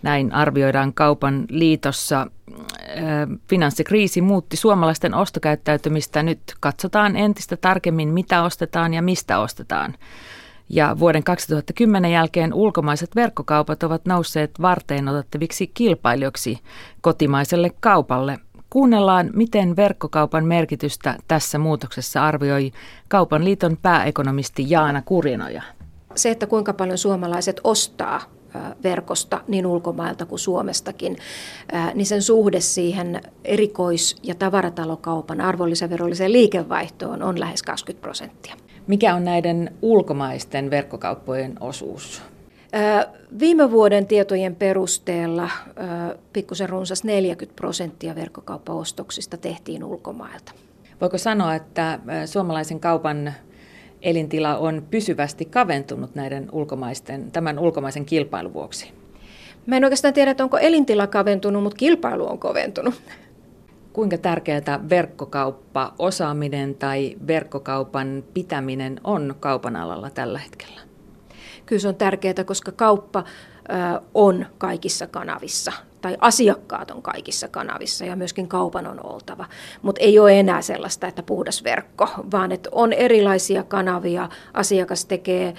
[0.01, 2.27] Näin arvioidaan kaupan liitossa.
[3.49, 6.23] Finanssikriisi muutti suomalaisten ostokäyttäytymistä.
[6.23, 9.95] Nyt katsotaan entistä tarkemmin, mitä ostetaan ja mistä ostetaan.
[10.69, 16.60] Ja vuoden 2010 jälkeen ulkomaiset verkkokaupat ovat nousseet varteen otettaviksi kilpailijoiksi
[17.01, 18.39] kotimaiselle kaupalle.
[18.69, 22.71] Kuunnellaan, miten verkkokaupan merkitystä tässä muutoksessa arvioi
[23.08, 25.62] Kaupan liiton pääekonomisti Jaana Kurinoja.
[26.15, 28.21] Se, että kuinka paljon suomalaiset ostaa
[28.84, 31.17] verkosta niin ulkomailta kuin Suomestakin,
[31.93, 38.56] niin sen suhde siihen erikois- ja tavaratalokaupan arvonlisäverolliseen liikevaihtoon on lähes 20 prosenttia.
[38.88, 42.21] Mikä on näiden ulkomaisten verkkokauppojen osuus?
[43.39, 45.50] Viime vuoden tietojen perusteella
[46.34, 50.52] pikkusen runsas 40 prosenttia verkkokauppaostoksista tehtiin ulkomailta.
[51.02, 53.34] Voiko sanoa, että suomalaisen kaupan
[54.02, 58.91] elintila on pysyvästi kaventunut näiden ulkomaisten, tämän ulkomaisen kilpailun vuoksi?
[59.65, 62.93] Mä en oikeastaan tiedä, että onko elintila kaventunut, mutta kilpailu on koventunut.
[63.95, 70.81] Kuinka tärkeää verkkokauppa, osaaminen tai verkkokaupan pitäminen on kaupan alalla tällä hetkellä?
[71.65, 73.23] Kyllä se on tärkeää, koska kauppa
[74.13, 79.45] on kaikissa kanavissa tai asiakkaat on kaikissa kanavissa ja myöskin kaupan on oltava.
[79.81, 85.53] Mutta ei ole enää sellaista, että puhdas verkko, vaan että on erilaisia kanavia, asiakas tekee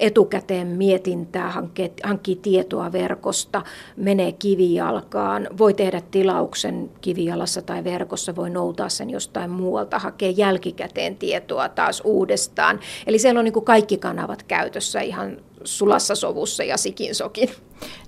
[0.00, 3.62] etukäteen mietintää, hankkii, hankkii tietoa verkosta,
[3.96, 11.16] menee kivijalkaan, voi tehdä tilauksen kivijalassa tai verkossa, voi noutaa sen jostain muualta, hakee jälkikäteen
[11.16, 12.80] tietoa taas uudestaan.
[13.06, 17.50] Eli siellä on niin kuin kaikki kanavat käytössä ihan sulassa sovussa ja sikin sokin.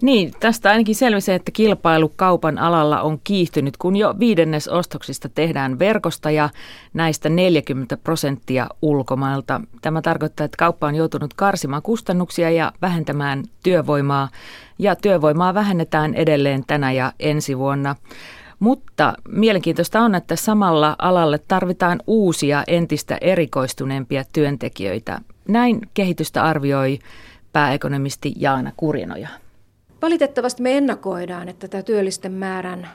[0.02, 5.78] Niin, tästä ainakin selvisi, että kilpailu kaupan alalla on kiihtynyt, kun jo viidennes ostoksista tehdään
[5.78, 6.50] verkosta ja
[6.94, 9.60] näistä 40 prosenttia ulkomailta.
[9.82, 14.28] Tämä tarkoittaa, että kauppa on joutunut karsimaan kustannuksia ja vähentämään työvoimaa,
[14.78, 17.96] ja työvoimaa vähennetään edelleen tänä ja ensi vuonna.
[18.58, 25.20] Mutta mielenkiintoista on, että samalla alalle tarvitaan uusia, entistä erikoistuneempia työntekijöitä.
[25.48, 26.98] Näin kehitystä arvioi
[27.52, 29.28] pääekonomisti Jaana Kurinoja.
[30.02, 32.88] Valitettavasti me ennakoidaan, että tämä työllisten määrän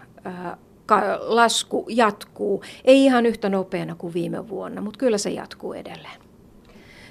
[1.19, 2.63] lasku jatkuu.
[2.85, 6.21] Ei ihan yhtä nopeana kuin viime vuonna, mutta kyllä se jatkuu edelleen.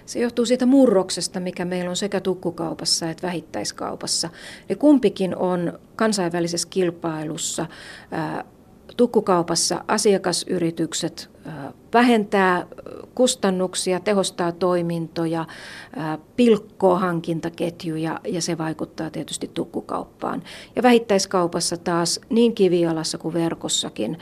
[0.07, 4.31] Se johtuu siitä murroksesta, mikä meillä on sekä tukkukaupassa että vähittäiskaupassa.
[4.69, 7.67] Ne kumpikin on kansainvälisessä kilpailussa.
[8.97, 11.31] Tukkukaupassa asiakasyritykset
[11.95, 12.67] vähentää
[13.15, 15.45] kustannuksia, tehostaa toimintoja,
[16.37, 20.43] pilkkoo hankintaketjuja ja se vaikuttaa tietysti tukkukauppaan.
[20.77, 24.19] Ja vähittäiskaupassa taas niin kivialassa kuin verkossakin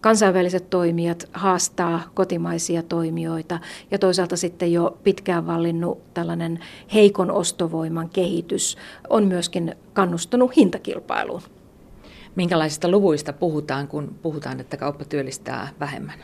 [0.00, 3.58] kansainväliset toimijat haastaa kotimaisia toimijoita
[3.90, 6.60] ja toisaalta sitten jo pitkään vallinnut tällainen
[6.94, 8.76] heikon ostovoiman kehitys
[9.10, 11.42] on myöskin kannustanut hintakilpailuun.
[12.36, 16.18] Minkälaisista luvuista puhutaan, kun puhutaan, että kauppa työllistää vähemmän?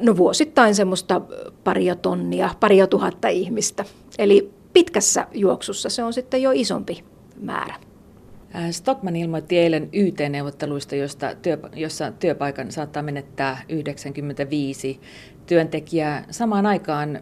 [0.00, 1.20] No vuosittain semmoista
[1.64, 3.84] paria tonnia, paria tuhatta ihmistä.
[4.18, 7.04] Eli pitkässä juoksussa se on sitten jo isompi
[7.40, 7.74] määrä.
[8.70, 15.00] Stockman ilmoitti eilen YT-neuvotteluista, josta työ, jossa työpaikan saattaa menettää 95
[15.46, 16.24] työntekijää.
[16.30, 17.20] Samaan aikaan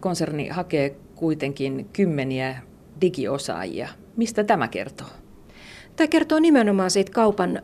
[0.00, 2.56] konserni hakee kuitenkin kymmeniä
[3.00, 3.88] digiosaajia.
[4.16, 5.06] Mistä tämä kertoo?
[6.00, 7.62] Tämä kertoo nimenomaan siitä kaupan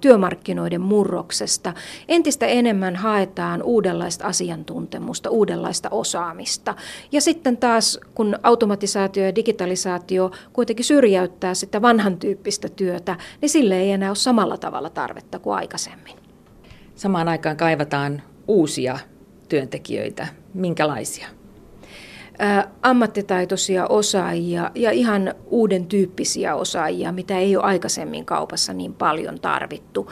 [0.00, 1.74] työmarkkinoiden murroksesta.
[2.08, 6.74] Entistä enemmän haetaan uudenlaista asiantuntemusta, uudenlaista osaamista.
[7.12, 13.80] Ja sitten taas, kun automatisaatio ja digitalisaatio kuitenkin syrjäyttää sitä vanhan tyyppistä työtä, niin sille
[13.80, 16.16] ei enää ole samalla tavalla tarvetta kuin aikaisemmin.
[16.94, 18.98] Samaan aikaan kaivataan uusia
[19.48, 20.26] työntekijöitä.
[20.54, 21.35] Minkälaisia?
[22.82, 30.10] Ammattitaitoisia osaajia ja ihan uuden tyyppisiä osaajia, mitä ei ole aikaisemmin kaupassa niin paljon tarvittu.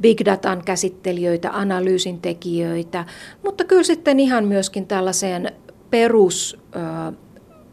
[0.00, 3.04] Big datan käsittelijöitä, analyysin tekijöitä,
[3.44, 5.52] mutta kyllä sitten ihan myöskin tällaiseen
[5.90, 6.58] perus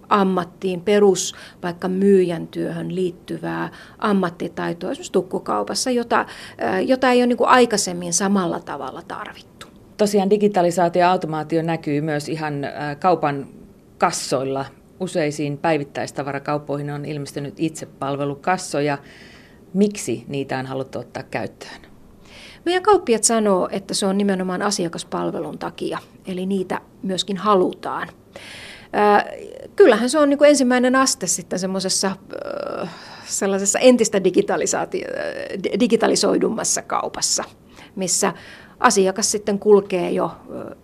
[0.09, 6.25] ammattiin, perus vaikka myyjän työhön liittyvää ammattitaitoa esimerkiksi tukkukaupassa, jota,
[6.85, 9.58] jota ei ole niin aikaisemmin samalla tavalla tarvittu.
[9.99, 12.53] Tosiaan digitalisaatio ja automaatio näkyy myös ihan
[12.99, 13.47] kaupan
[13.97, 14.65] kassoilla.
[14.99, 18.97] Useisiin päivittäistavarakauppoihin on ilmestynyt itsepalvelukassoja.
[19.73, 21.81] Miksi niitä on haluttu ottaa käyttöön?
[22.65, 28.07] Meidän kauppiat sanoo, että se on nimenomaan asiakaspalvelun takia, eli niitä myöskin halutaan.
[29.75, 32.11] Kyllähän se on niin ensimmäinen aste sitten semmoisessa
[33.25, 34.23] sellaisessa entistä
[35.79, 37.43] digitalisoidummassa kaupassa,
[37.95, 38.33] missä
[38.79, 40.31] asiakas sitten kulkee jo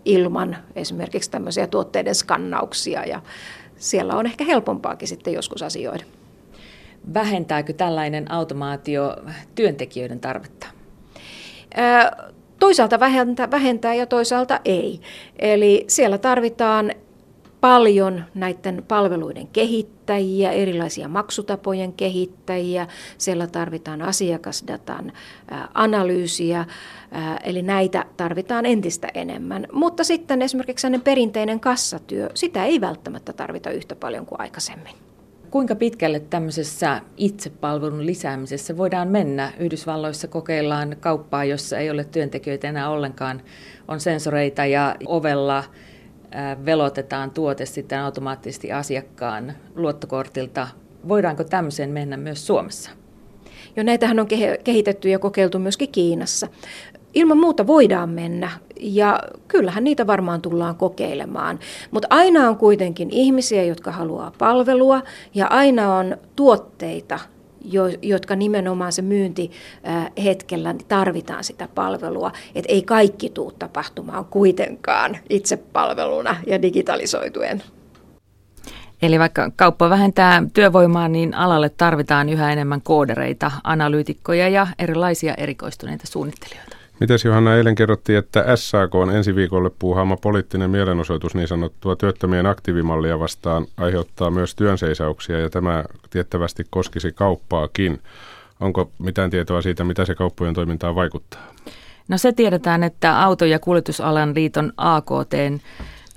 [0.06, 3.22] ilman esimerkiksi tämmöisiä tuotteiden skannauksia ja
[3.78, 6.04] siellä on ehkä helpompaakin sitten joskus asioida.
[7.14, 9.16] Vähentääkö tällainen automaatio
[9.56, 10.68] työntekijöiden tarvetta?
[12.60, 15.00] Toisaalta vähentää, vähentää ja toisaalta ei.
[15.40, 16.92] Eli siellä tarvitaan
[17.62, 22.88] paljon näiden palveluiden kehittäjiä, erilaisia maksutapojen kehittäjiä.
[23.18, 25.12] Siellä tarvitaan asiakasdatan
[25.74, 26.66] analyysiä,
[27.44, 29.68] eli näitä tarvitaan entistä enemmän.
[29.72, 34.94] Mutta sitten esimerkiksi perinteinen kassatyö, sitä ei välttämättä tarvita yhtä paljon kuin aikaisemmin.
[35.52, 39.52] Kuinka pitkälle tämmöisessä itsepalvelun lisäämisessä voidaan mennä?
[39.60, 43.42] Yhdysvalloissa kokeillaan kauppaa, jossa ei ole työntekijöitä enää ollenkaan.
[43.88, 45.64] On sensoreita ja ovella
[46.66, 50.68] velotetaan tuote sitten automaattisesti asiakkaan luottokortilta.
[51.08, 52.92] Voidaanko tämmöiseen mennä myös Suomessa?
[53.76, 54.28] Jo näitähän on
[54.64, 56.48] kehitetty ja kokeiltu myöskin Kiinassa.
[57.14, 61.60] Ilman muuta voidaan mennä ja kyllähän niitä varmaan tullaan kokeilemaan.
[61.92, 65.02] Mutta aina on kuitenkin ihmisiä, jotka haluaa palvelua
[65.34, 67.20] ja aina on tuotteita,
[68.02, 69.52] jotka nimenomaan se myynti
[70.24, 72.32] hetkellä tarvitaan sitä palvelua.
[72.56, 77.64] Että ei kaikki tuu tapahtumaan kuitenkaan itsepalveluna ja digitalisoituen.
[79.02, 86.08] Eli vaikka kauppa vähentää työvoimaa, niin alalle tarvitaan yhä enemmän koodereita, analyytikkoja ja erilaisia erikoistuneita
[86.08, 86.75] suunnittelijoita.
[87.00, 92.46] Mites Johanna, eilen kerrottiin, että SAK on ensi viikolle puuhaama poliittinen mielenosoitus niin sanottua työttömien
[92.46, 98.02] aktiivimallia vastaan aiheuttaa myös työnseisauksia ja tämä tiettävästi koskisi kauppaakin.
[98.60, 101.42] Onko mitään tietoa siitä, mitä se kauppojen toimintaan vaikuttaa?
[102.08, 105.34] No se tiedetään, että auto- ja kuljetusalan liiton AKT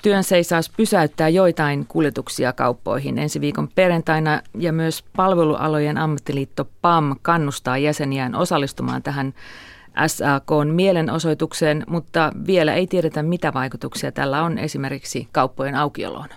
[0.02, 8.34] työnseisaus pysäyttää joitain kuljetuksia kauppoihin ensi viikon perjantaina ja myös palvelualojen ammattiliitto PAM kannustaa jäseniään
[8.34, 9.34] osallistumaan tähän
[10.06, 16.28] SAKn mielenosoitukseen, mutta vielä ei tiedetä mitä vaikutuksia tällä on esimerkiksi kauppojen aukioloon.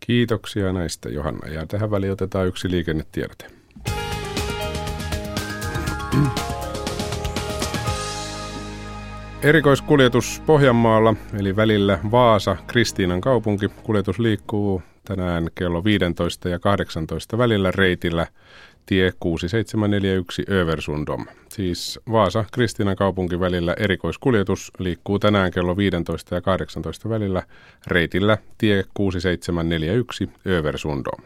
[0.00, 3.46] Kiitoksia näistä Johanna ja tähän väliin otetaan yksi liikennetiedote.
[9.42, 13.68] Erikoiskuljetus Pohjanmaalla, eli välillä Vaasa, Kristiinan kaupunki.
[13.82, 18.26] Kuljetus liikkuu tänään kello 15 ja 18 välillä reitillä
[18.90, 21.26] tie 6741 Översundom.
[21.48, 27.42] Siis Vaasa, Kristiinan kaupunki välillä erikoiskuljetus liikkuu tänään kello 15 ja 18 välillä
[27.86, 31.24] reitillä tie 6741 Översundom.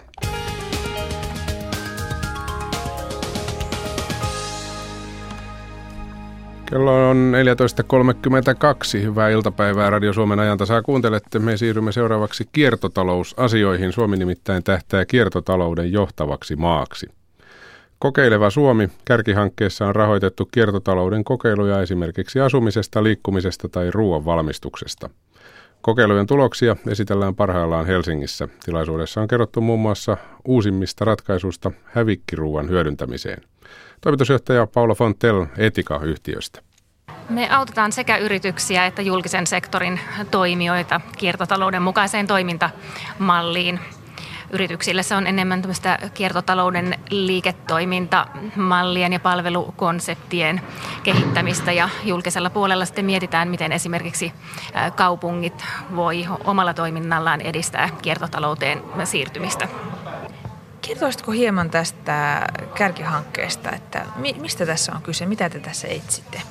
[6.70, 7.32] Kello on
[8.98, 9.02] 14.32.
[9.02, 11.38] Hyvää iltapäivää Radio Suomen ajantasaa kuuntelette.
[11.38, 13.92] Me siirrymme seuraavaksi kiertotalousasioihin.
[13.92, 17.23] Suomi nimittäin tähtää kiertotalouden johtavaksi maaksi.
[18.04, 25.10] Kokeileva Suomi kärkihankkeessa on rahoitettu kiertotalouden kokeiluja esimerkiksi asumisesta, liikkumisesta tai ruoan valmistuksesta.
[25.82, 28.48] Kokeilujen tuloksia esitellään parhaillaan Helsingissä.
[28.64, 33.42] Tilaisuudessa on kerrottu muun muassa uusimmista ratkaisuista hävikkiruuan hyödyntämiseen.
[34.00, 36.62] Toimitusjohtaja Paula Fontel Etika-yhtiöstä.
[37.28, 43.80] Me autetaan sekä yrityksiä että julkisen sektorin toimijoita kiertotalouden mukaiseen toimintamalliin.
[44.54, 50.60] Yrityksille se on enemmän tämmöistä kiertotalouden liiketoimintamallien ja palvelukonseptien
[51.02, 54.32] kehittämistä ja julkisella puolella sitten mietitään, miten esimerkiksi
[54.96, 55.64] kaupungit
[55.96, 59.68] voi omalla toiminnallaan edistää kiertotalouteen siirtymistä.
[60.88, 64.06] Kertoisitko hieman tästä kärkihankkeesta, että
[64.40, 66.42] mistä tässä on kyse, mitä te tässä etsitte?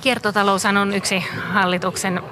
[0.00, 2.22] Kiertotalous on yksi hallituksen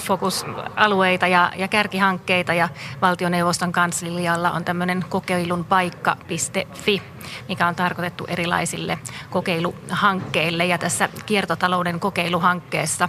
[0.00, 2.68] fokusalueita ja, ja kärkihankkeita ja
[3.02, 7.02] valtioneuvoston kanslialla on tämmöinen kokeilun paikka.fi,
[7.48, 8.98] mikä on tarkoitettu erilaisille
[9.30, 10.64] kokeiluhankkeille.
[10.64, 13.08] Ja tässä kiertotalouden kokeiluhankkeessa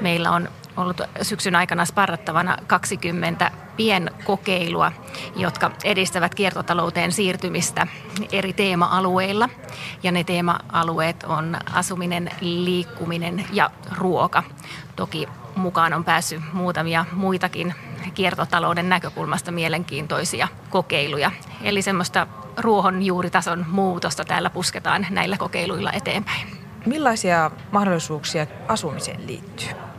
[0.00, 0.48] meillä on
[0.80, 4.92] ollut syksyn aikana sparrattavana 20 pienkokeilua,
[5.36, 7.86] jotka edistävät kiertotalouteen siirtymistä
[8.32, 9.48] eri teema-alueilla.
[10.02, 14.42] Ja ne teema-alueet on asuminen, liikkuminen ja ruoka.
[14.96, 17.74] Toki mukaan on päässyt muutamia muitakin
[18.14, 21.30] kiertotalouden näkökulmasta mielenkiintoisia kokeiluja.
[21.62, 26.46] Eli semmoista ruohonjuuritason muutosta täällä pusketaan näillä kokeiluilla eteenpäin.
[26.86, 29.89] Millaisia mahdollisuuksia asumiseen liittyy?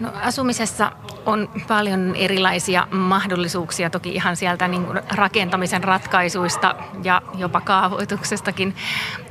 [0.00, 0.92] No, asumisessa
[1.26, 8.76] on paljon erilaisia mahdollisuuksia, toki ihan sieltä niin kuin rakentamisen ratkaisuista ja jopa kaavoituksestakin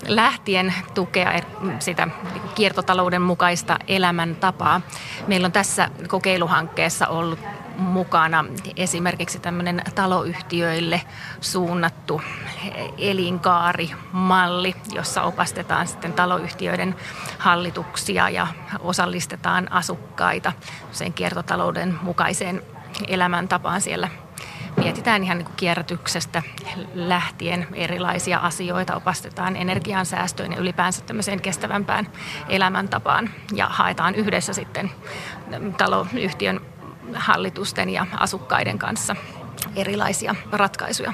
[0.08, 1.44] lähtien tukea er,
[1.80, 2.08] sitä
[2.56, 4.82] kiertotalouden mukaista elämäntapaa.
[5.28, 7.40] Meillä on tässä kokeiluhankkeessa ollut
[7.78, 8.46] mukana.
[8.76, 11.02] Esimerkiksi tämmöinen taloyhtiöille
[11.42, 12.22] suunnattu
[12.98, 16.96] elinkaarimalli, jossa opastetaan sitten taloyhtiöiden
[17.38, 18.48] hallituksia ja
[18.80, 20.54] osallistetaan asukkaita
[20.92, 22.62] sen kiertotalouden mukaiseen
[23.08, 24.10] elämäntapaan siellä.
[24.78, 26.44] Mietitään ihan niin kierrätyksestä
[26.94, 32.08] lähtien erilaisia asioita, opastetaan energiansäästöön ja ylipäänsä tämmöiseen kestävämpään
[32.50, 34.92] elämäntapaan ja haetaan yhdessä sitten
[35.78, 36.62] taloyhtiön
[37.16, 39.16] hallitusten ja asukkaiden kanssa
[39.76, 41.14] erilaisia ratkaisuja.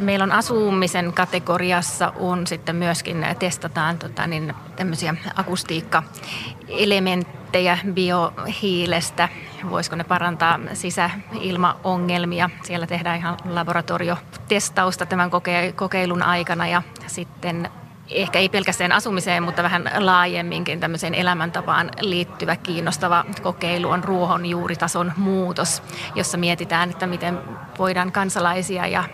[0.00, 9.28] Meillä on asumisen kategoriassa on sitten myöskin testataan tota, niin, tämmöisiä akustiikkaelementtejä biohiilestä.
[9.70, 12.50] Voisiko ne parantaa sisäilmaongelmia?
[12.62, 15.30] Siellä tehdään ihan laboratoriotestausta tämän
[15.76, 17.70] kokeilun aikana ja sitten
[18.10, 25.82] ehkä ei pelkästään asumiseen, mutta vähän laajemminkin tämmöiseen elämäntapaan liittyvä kiinnostava kokeilu on ruohonjuuritason muutos,
[26.14, 27.38] jossa mietitään, että miten
[27.78, 29.04] voidaan kansalaisia ja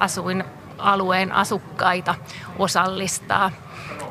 [0.00, 0.44] asuin
[0.78, 2.14] alueen asukkaita
[2.58, 3.50] osallistaa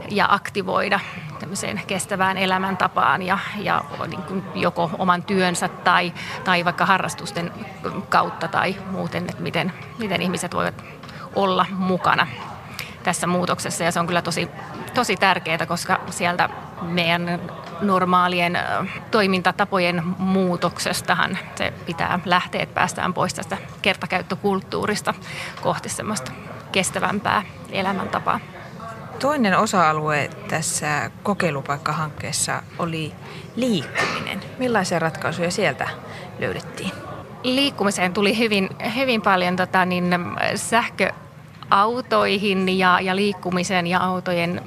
[0.10, 1.00] ja aktivoida
[1.40, 7.52] tämmöiseen kestävään elämäntapaan ja, ja niin kuin joko oman työnsä tai, tai vaikka harrastusten
[8.10, 10.84] kautta tai muuten, että miten, miten ihmiset voivat
[11.36, 12.28] olla mukana
[13.06, 14.50] tässä muutoksessa ja se on kyllä tosi,
[14.94, 16.50] tosi tärkeää, koska sieltä
[16.82, 17.42] meidän
[17.82, 18.60] normaalien
[19.12, 25.14] toimintatapojen muutoksestahan se pitää lähteä, että päästään pois tästä kertakäyttökulttuurista
[25.62, 26.32] kohti semmoista
[26.72, 28.40] kestävämpää elämäntapaa.
[29.20, 33.14] Toinen osa-alue tässä kokeilupaikkahankkeessa oli
[33.56, 34.42] liikkuminen.
[34.58, 35.90] Millaisia ratkaisuja sieltä
[36.40, 36.92] löydettiin?
[37.44, 40.16] Liikkumiseen tuli hyvin, hyvin paljon tota, niin,
[40.56, 41.12] sähkö
[41.70, 44.62] autoihin ja, ja liikkumiseen ja autojen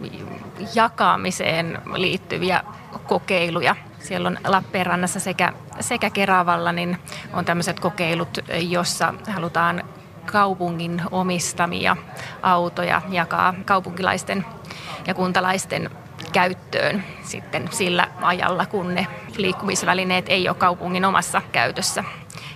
[0.74, 2.62] jakamiseen liittyviä
[3.06, 3.76] kokeiluja.
[3.98, 6.98] siellä on Lappeenrannassa sekä, sekä Keravalla niin
[7.32, 8.38] on tämmöiset kokeilut,
[8.68, 9.84] jossa halutaan
[10.32, 11.96] kaupungin omistamia
[12.42, 14.44] autoja jakaa kaupunkilaisten
[15.06, 15.90] ja kuntalaisten
[16.32, 22.04] käyttöön sitten sillä ajalla, kun ne liikkumisvälineet ei ole kaupungin omassa käytössä.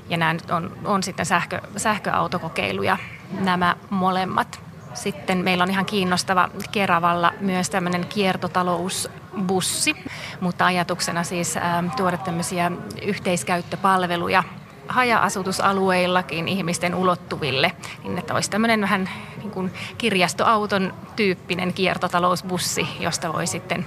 [0.08, 2.98] Ja nämä nyt on, on sitten sähkö, sähköautokokeiluja
[3.40, 4.60] nämä molemmat.
[4.94, 9.96] Sitten meillä on ihan kiinnostava Keravalla myös tämmöinen kiertotalousbussi,
[10.40, 12.72] mutta ajatuksena siis ää, tuoda tämmöisiä
[13.02, 14.42] yhteiskäyttöpalveluja
[14.88, 17.72] haja-asutusalueillakin ihmisten ulottuville,
[18.02, 23.86] niin että olisi tämmöinen vähän niin kuin kirjastoauton tyyppinen kiertotalousbussi, josta voi sitten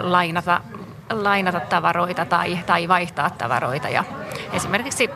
[0.00, 0.60] lainata,
[1.10, 4.04] lainata tavaroita tai, tai vaihtaa tavaroita ja
[4.52, 5.10] esimerkiksi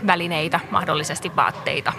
[0.00, 1.92] työskentelyvälineitä, mahdollisesti vaatteita.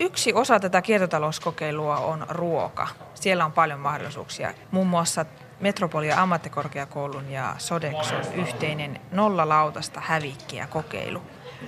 [0.00, 2.88] Yksi osa tätä kiertotalouskokeilua on ruoka.
[3.14, 4.54] Siellä on paljon mahdollisuuksia.
[4.70, 5.24] Muun muassa
[5.60, 11.22] Metropolia ammattikorkeakoulun ja Sodexon yhteinen nollalautasta hävikkiä kokeilu.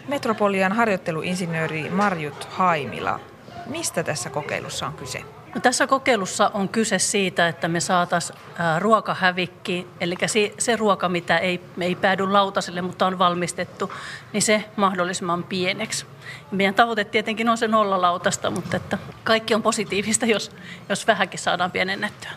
[0.08, 3.20] Metropolian harjoitteluinsinööri Marjut Haimila,
[3.66, 5.24] mistä tässä kokeilussa on kyse?
[5.62, 8.38] Tässä kokeilussa on kyse siitä, että me saataisiin
[8.78, 10.16] ruokahävikki, eli
[10.58, 13.92] se ruoka, mitä ei, ei päädy lautaselle, mutta on valmistettu,
[14.32, 16.06] niin se mahdollisimman pieneksi.
[16.50, 20.50] Meidän tavoite tietenkin on se nollalautasta, mutta että kaikki on positiivista, jos,
[20.88, 22.30] jos vähänkin saadaan pienennettyä.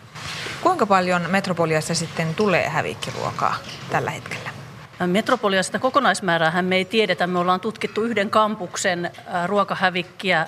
[0.61, 3.55] Kuinka paljon Metropoliassa sitten tulee hävikkiruokaa
[3.89, 4.49] tällä hetkellä?
[5.05, 7.27] Metropoliasta kokonaismäärää me ei tiedetä.
[7.27, 9.11] Me ollaan tutkittu yhden kampuksen
[9.45, 10.47] ruokahävikkiä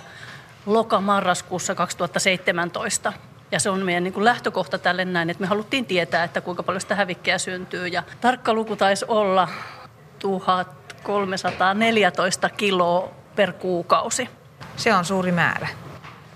[0.69, 3.13] loka-marraskuussa 2017.
[3.51, 6.63] Ja se on meidän niin kuin lähtökohta tälle näin, että me haluttiin tietää, että kuinka
[6.63, 7.87] paljon sitä hävikkiä syntyy.
[7.87, 9.47] Ja tarkka luku taisi olla
[10.19, 14.29] 1314 kiloa per kuukausi.
[14.77, 15.67] Se on suuri määrä.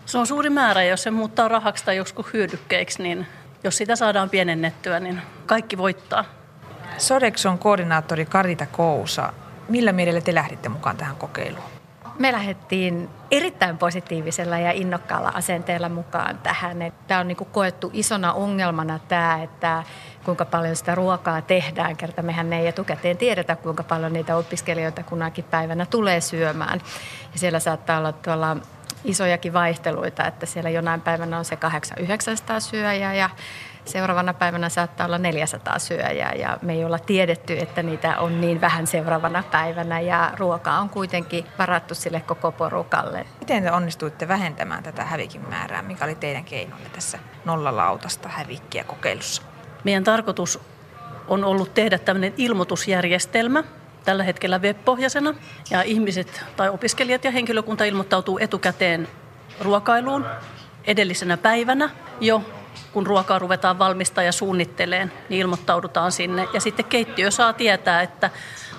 [0.06, 3.28] Se on suuri määrä, jos se muuttaa rahaksi tai joskus hyödykkeiksi, niin
[3.64, 6.26] jos sitä saadaan pienennettyä, niin kaikki voittaa.
[6.98, 9.34] Sodexon koordinaattori Karita Kousa,
[9.70, 11.73] millä mielellä te lähditte mukaan tähän kokeiluun?
[12.20, 16.78] Me lähdettiin erittäin positiivisella ja innokkaalla asenteella mukaan tähän.
[17.08, 19.84] Tämä on niin koettu isona ongelmana tämä, että
[20.26, 25.46] kuinka paljon sitä ruokaa tehdään, kerta mehän ei etukäteen tiedetä, kuinka paljon niitä opiskelijoita kunakin
[25.46, 26.82] päivänä tulee syömään.
[27.34, 28.58] Ja siellä saattaa olla tuolla
[29.04, 33.30] isojakin vaihteluita, että siellä jonain päivänä on se 800-900 syöjää ja
[33.86, 38.62] seuraavana päivänä saattaa olla 400 syöjää ja me ei olla tiedetty, että niitä on niin
[38.62, 43.26] vähän seuraavana päivänä ja ruoka on kuitenkin varattu sille koko porukalle.
[43.40, 45.82] Miten te onnistuitte vähentämään tätä hävikin määrää?
[45.82, 49.42] Mikä oli teidän keinonne tässä nollalautasta hävikkiä kokeilussa?
[49.84, 50.60] Meidän tarkoitus
[51.28, 53.64] on ollut tehdä tämmöinen ilmoitusjärjestelmä,
[54.06, 55.34] tällä hetkellä web-pohjaisena.
[55.70, 59.08] Ja ihmiset tai opiskelijat ja henkilökunta ilmoittautuu etukäteen
[59.62, 60.26] ruokailuun
[60.88, 61.90] edellisenä päivänä
[62.22, 62.44] jo
[62.94, 66.48] kun ruokaa ruvetaan valmistaa ja suunnitteleen, niin ilmoittaudutaan sinne.
[66.54, 68.30] Ja sitten keittiö saa tietää, että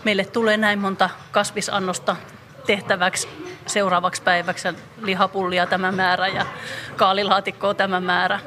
[0.05, 2.17] meille tulee näin monta kasvisannosta
[2.67, 3.29] tehtäväksi
[3.67, 4.69] seuraavaksi päiväksi
[5.03, 6.47] lihapullia tämä määrä ja
[6.97, 8.41] kaalilaatikkoa tämä määrä.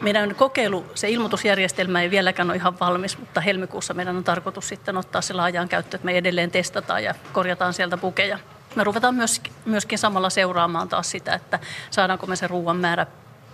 [0.00, 4.96] Meidän kokeilu, se ilmoitusjärjestelmä ei vieläkään ole ihan valmis, mutta helmikuussa meidän on tarkoitus sitten
[4.96, 8.38] ottaa se laajaan käyttöön, että me edelleen testataan ja korjataan sieltä pukeja.
[8.74, 11.58] Me ruvetaan myöskin, myöskin samalla seuraamaan taas sitä, että
[11.90, 13.06] saadaanko me se ruoan määrä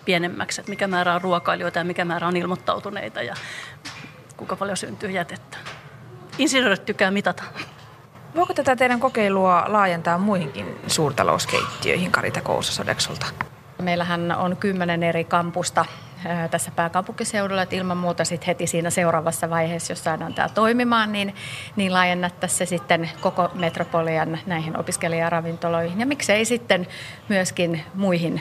[0.05, 3.35] pienemmäksi, että mikä määrä on ruokailijoita ja mikä määrä on ilmoittautuneita ja
[4.37, 5.57] kuinka paljon syntyy jätettä.
[6.39, 7.43] Insinöörit tykkää mitata.
[8.35, 13.27] Voiko tätä teidän kokeilua laajentaa muihinkin suurtalouskeittiöihin Karita Kousasodeksolta?
[13.83, 15.85] Meillähän on kymmenen eri kampusta
[16.51, 21.35] tässä pääkaupunkiseudulla, että ilman muuta sitten heti siinä seuraavassa vaiheessa, jos saadaan tämä toimimaan, niin,
[21.77, 26.87] niin laajennettaisiin se sitten koko metropolian näihin opiskelijaravintoloihin ja miksei sitten
[27.29, 28.41] myöskin muihin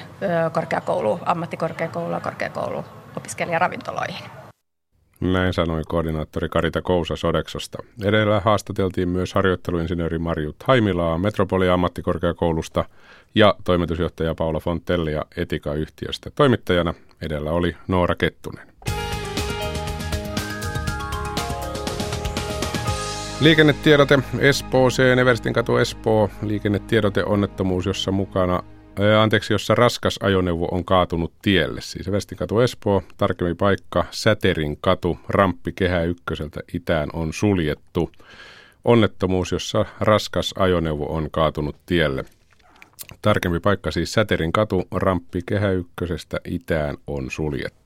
[0.52, 2.86] korkeakoulu, ammattikorkeakoulu ja korkeakoulu
[3.18, 4.39] opiskelijaravintoloihin.
[5.22, 7.78] Näin sanoi koordinaattori Karita Kousa Sodeksosta.
[8.04, 12.86] Edellä haastateltiin myös harjoitteluinsinööri Marjut Haimilaa Metropolia ammattikorkeakoulusta
[13.36, 16.30] ja toimitusjohtaja Paula Fontellia Etika-yhtiöstä.
[16.36, 18.68] Toimittajana edellä oli Noora Kettunen.
[23.42, 28.64] Liikennetiedote Espooseen, Everstin katu Espoo, liikennetiedote onnettomuus, jossa mukana
[29.22, 31.82] anteeksi, jossa raskas ajoneuvo on kaatunut tielle.
[31.82, 38.12] Siis Vestinkatu Espoo, tarkemmin paikka, Säterin katu, ramppi kehä ykköseltä itään on suljettu.
[38.86, 42.26] Onnettomuus, jossa raskas ajoneuvo on kaatunut tielle.
[43.22, 47.79] Tarkempi paikka siis Säterin katu, ramppi kehä ykkösestä itään on suljettu.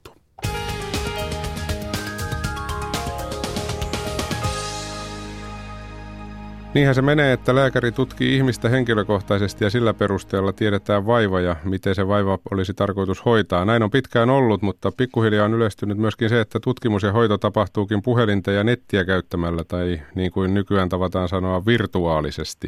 [6.73, 11.95] Niinhän se menee, että lääkäri tutkii ihmistä henkilökohtaisesti ja sillä perusteella tiedetään vaiva ja miten
[11.95, 13.65] se vaiva olisi tarkoitus hoitaa.
[13.65, 18.01] Näin on pitkään ollut, mutta pikkuhiljaa on yleistynyt myöskin se, että tutkimus ja hoito tapahtuukin
[18.01, 22.67] puhelinta ja nettiä käyttämällä tai niin kuin nykyään tavataan sanoa virtuaalisesti.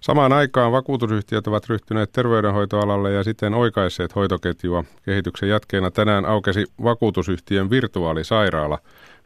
[0.00, 4.84] Samaan aikaan vakuutusyhtiöt ovat ryhtyneet terveydenhoitoalalle ja siten oikaisseet hoitoketjua.
[5.02, 8.78] Kehityksen jatkeena tänään aukesi vakuutusyhtiön virtuaalisairaala.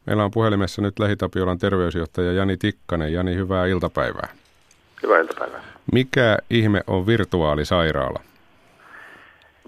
[0.07, 3.13] Meillä on puhelimessa nyt Lähitapiolan terveysjohtaja Jani Tikkanen.
[3.13, 4.29] Jani, hyvää iltapäivää.
[5.03, 5.61] Hyvää iltapäivää.
[5.93, 8.21] Mikä ihme on virtuaalisairaala?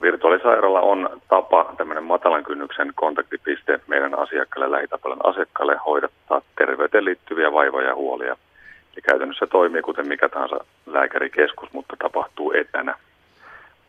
[0.03, 7.89] Virtuaalisairaala on tapa, tämmöinen matalan kynnyksen kontaktipiste meidän asiakkaille, Lähitapiolan asiakkaille hoidattaa terveyteen liittyviä vaivoja
[7.89, 8.37] ja huolia.
[8.97, 10.57] Ja käytännössä toimii kuten mikä tahansa
[10.87, 12.95] lääkärikeskus, mutta tapahtuu etänä.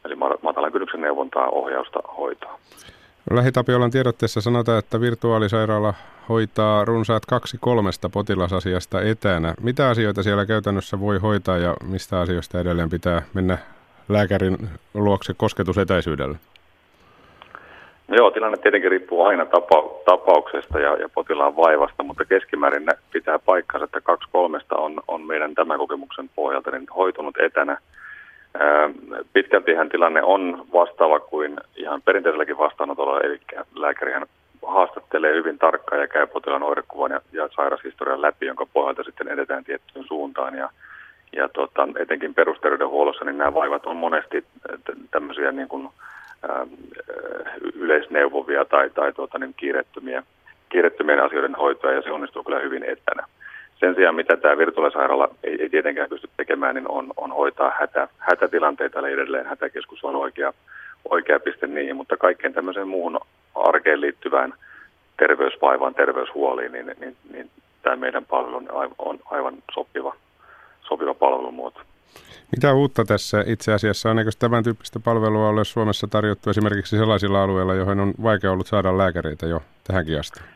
[0.05, 2.59] Eli matalan kynnyksen neuvontaa, ohjausta, hoitoa.
[3.31, 5.93] Lähitapiolan tiedotteessa sanotaan, että virtuaalisairaala
[6.29, 9.53] hoitaa runsaat kaksi kolmesta potilasasiasta etänä.
[9.61, 13.57] Mitä asioita siellä käytännössä voi hoitaa ja mistä asioista edelleen pitää mennä
[14.09, 14.57] lääkärin
[14.93, 16.37] luokse kosketusetäisyydellä?
[18.07, 23.39] No joo, tilanne tietenkin riippuu aina tapa, tapauksesta ja, ja potilaan vaivasta, mutta keskimäärin pitää
[23.39, 27.77] paikkansa, että kaksi kolmesta on, on meidän tämän kokemuksen pohjalta niin hoitunut etänä–
[29.33, 33.39] Pitkältihän tilanne on vastaava kuin ihan perinteiselläkin vastaanotolla, eli
[33.75, 34.25] lääkärihän
[34.67, 39.63] haastattelee hyvin tarkkaan ja käy potilaan oirekuvan ja, ja sairashistorian läpi, jonka pohjalta sitten edetään
[39.63, 40.55] tiettyyn suuntaan.
[40.55, 40.69] Ja,
[41.35, 44.45] ja tota, etenkin perusterveydenhuollossa niin nämä vaivat on monesti
[45.11, 45.89] tämmöisiä niin kuin,
[46.49, 46.67] ä,
[47.73, 50.23] yleisneuvovia tai, tai tuota, niin kiirettömiä,
[50.69, 53.27] kiirettömien asioiden hoitoa ja se onnistuu kyllä hyvin etänä.
[53.79, 58.07] Sen sijaan, mitä tämä virtuaalisairaala ei, ei tietenkään pysty tekemään, niin on, on hoitaa hätä,
[58.17, 60.53] hätätilanteita, eli edelleen hätäkeskus on oikea,
[61.09, 63.19] oikea piste niihin, mutta kaikkeen tämmöiseen muuhun
[63.55, 64.53] arkeen liittyvään
[65.19, 67.49] terveysvaivaan, terveyshuoliin, niin, niin, niin
[67.81, 68.61] tämä meidän palvelu
[68.97, 70.15] on aivan sopiva,
[70.87, 71.79] sopiva palvelumuoto.
[72.51, 74.19] Mitä uutta tässä itse asiassa on?
[74.19, 78.97] Eikö tämän tyyppistä palvelua ole Suomessa tarjottu esimerkiksi sellaisilla alueilla, joihin on vaikea ollut saada
[78.97, 80.54] lääkäreitä jo tähänkin asti?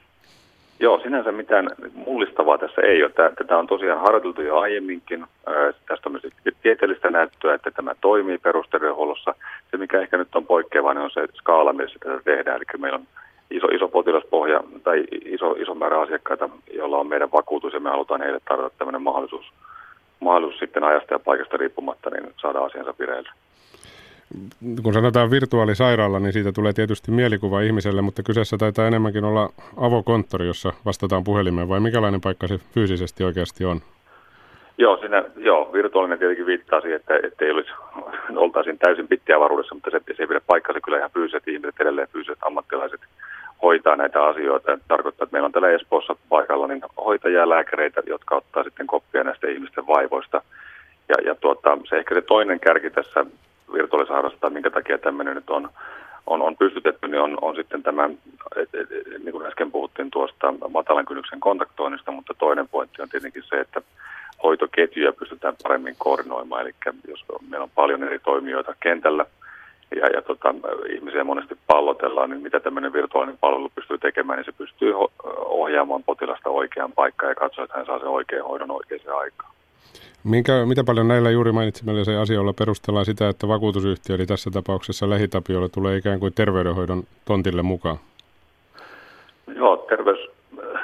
[0.79, 3.11] Joo, sinänsä mitään mullistavaa tässä ei ole.
[3.11, 5.25] Tätä on tosiaan harjoiteltu jo aiemminkin.
[5.87, 9.35] Tästä on myös tieteellistä näyttöä, että tämä toimii perusterveydenhuollossa.
[9.71, 12.57] Se, mikä ehkä nyt on poikkeava, niin on se skaala, missä tätä tehdään.
[12.57, 13.07] Eli meillä on
[13.51, 18.21] iso, iso potilaspohja tai iso, iso määrä asiakkaita, joilla on meidän vakuutus ja me halutaan
[18.21, 19.45] heille tarjota tämmöinen mahdollisuus,
[20.19, 23.29] mahdollisuus sitten ajasta ja paikasta riippumatta niin saada asiansa vireille
[24.83, 30.47] kun sanotaan virtuaalisairaala, niin siitä tulee tietysti mielikuva ihmiselle, mutta kyseessä taitaa enemmänkin olla avokonttori,
[30.47, 33.81] jossa vastataan puhelimeen, vai mikälainen paikka se fyysisesti oikeasti on?
[34.77, 37.71] Joo, siinä, joo virtuaalinen tietenkin viittaa siihen, että, että ei olisi,
[38.35, 42.37] oltaisiin täysin pittiavaruudessa, mutta se, se ei pidä paikkansa kyllä ihan fyysiset ihmiset, edelleen fyysiset
[42.41, 43.01] ammattilaiset
[43.61, 44.77] hoitaa näitä asioita.
[44.87, 49.23] Tarkoittaa, että meillä on täällä Espoossa paikalla niin hoitajia ja lääkäreitä, jotka ottaa sitten koppia
[49.23, 50.41] näistä ihmisten vaivoista.
[51.09, 53.25] Ja, ja tuota, se ehkä se toinen kärki tässä
[53.73, 55.69] virtuaalisairaalasta tai minkä takia tämmöinen nyt on,
[56.27, 58.09] on, on pystytetty, niin on, on sitten tämä,
[58.55, 58.89] et, et,
[59.23, 63.81] niin kuin äsken puhuttiin tuosta matalan kynnyksen kontaktoinnista, mutta toinen pointti on tietenkin se, että
[64.43, 66.73] hoitoketjuja pystytään paremmin koordinoimaan, eli
[67.07, 69.25] jos meillä on paljon eri toimijoita kentällä,
[69.95, 70.55] ja, ja tota,
[70.89, 74.93] ihmisiä monesti pallotellaan, niin mitä tämmöinen virtuaalinen palvelu pystyy tekemään, niin se pystyy
[75.35, 79.51] ohjaamaan potilasta oikeaan paikkaan ja katsoa, että hän saa sen oikean hoidon oikeaan aikaan.
[80.23, 85.69] Minkä, mitä paljon näillä juuri mainitsemillisen asioilla perustellaan sitä, että vakuutusyhtiö, eli tässä tapauksessa lähitapiolle,
[85.69, 87.97] tulee ikään kuin terveydenhoidon tontille mukaan?
[89.55, 90.19] Joo, terveys,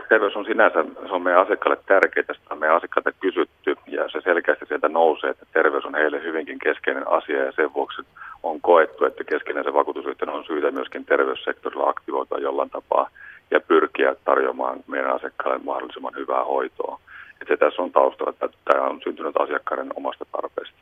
[0.10, 4.22] terveys on sinänsä, se on meidän asiakkaille tärkeää, sitä on meidän asiakkailta kysytty ja se
[4.22, 8.02] selkeästi sieltä nousee, että terveys on heille hyvinkin keskeinen asia ja sen vuoksi
[8.44, 13.10] on koettu, että keskeinen se vakuutusyhtiö on syytä myöskin terveyssektorilla aktivoitua jollain tapaa
[13.52, 17.00] ja pyrkiä tarjoamaan meidän asiakkaille mahdollisimman hyvää hoitoa.
[17.42, 20.76] Että se tässä on taustalla, että tämä on syntynyt asiakkaiden omasta tarpeesta.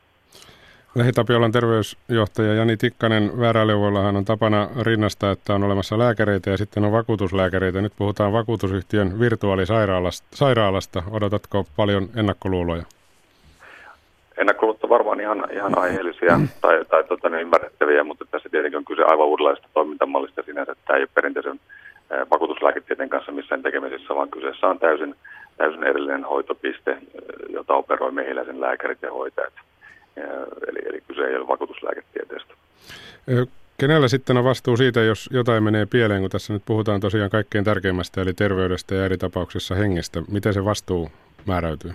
[0.95, 6.91] Lähitapiolan terveysjohtaja Jani Tikkanen vääräleuvoillahan on tapana rinnastaa, että on olemassa lääkäreitä ja sitten on
[6.91, 7.81] vakuutuslääkäreitä.
[7.81, 11.03] Nyt puhutaan vakuutusyhtiön virtuaalisairaalasta.
[11.11, 12.83] Odotatko paljon ennakkoluuloja?
[14.37, 18.85] Ennakkoluut on varmaan ihan, ihan aiheellisia tai, tai tota, niin ymmärrettäviä, mutta tässä tietenkin on
[18.85, 20.71] kyse aivan uudenlaista toimintamallista sinänsä.
[20.71, 21.59] että Tämä ei ole perinteisen
[22.31, 25.15] vakuutuslääketieteen kanssa missään tekemisissä, vaan kyseessä on täysin
[25.57, 26.97] täysin erillinen hoitopiste,
[27.49, 29.53] jota operoi mehiläisen lääkärit ja hoitajat.
[30.67, 32.53] Eli, eli kyse ei ole vakuutuslääketieteestä.
[33.77, 37.65] Kenellä sitten on vastuu siitä, jos jotain menee pieleen, kun tässä nyt puhutaan tosiaan kaikkein
[37.65, 40.21] tärkeimmästä, eli terveydestä ja eri tapauksessa hengestä.
[40.31, 41.11] Miten se vastuu
[41.45, 41.91] määräytyy?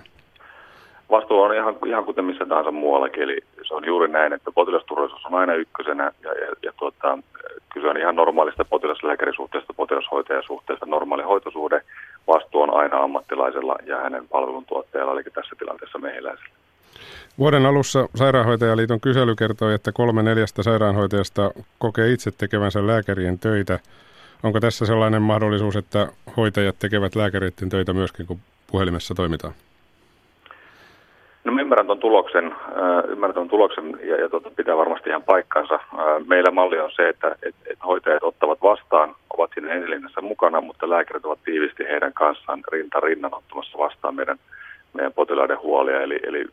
[1.10, 5.26] Vastuu on ihan, ihan kuten missä tahansa muuallakin, eli se on juuri näin, että potilasturvallisuus
[5.26, 7.18] on aina ykkösenä ja, ja, ja tuota,
[7.72, 11.80] kyse on ihan normaalista potilaslääkärisuhteesta, potilashoitajasuhteesta, normaali hoitosuhde.
[12.26, 16.54] Vastuu on aina ammattilaisella ja hänen palveluntuottajalla, eli tässä tilanteessa mehiläisellä.
[17.38, 23.78] Vuoden alussa Sairaanhoitajaliiton kysely kertoi, että kolme neljästä sairaanhoitajasta kokee itse tekevänsä lääkärien töitä.
[24.42, 28.38] Onko tässä sellainen mahdollisuus, että hoitajat tekevät lääkäreiden töitä myöskin, kun
[28.70, 29.54] puhelimessa toimitaan?
[31.48, 35.22] No mä ymmärrän tuon tuloksen, äh, ymmärrän tuon tuloksen ja, ja tuota, pitää varmasti ihan
[35.22, 35.74] paikkansa.
[35.74, 40.60] Äh, meillä malli on se, että et, et hoitajat ottavat vastaan, ovat siinä ensilinjassa mukana,
[40.60, 44.38] mutta lääkärit ovat tiivisti heidän kanssaan rinta rinnan ottamassa vastaan meidän,
[44.92, 46.02] meidän potilaiden huolia.
[46.02, 46.44] Eli, eli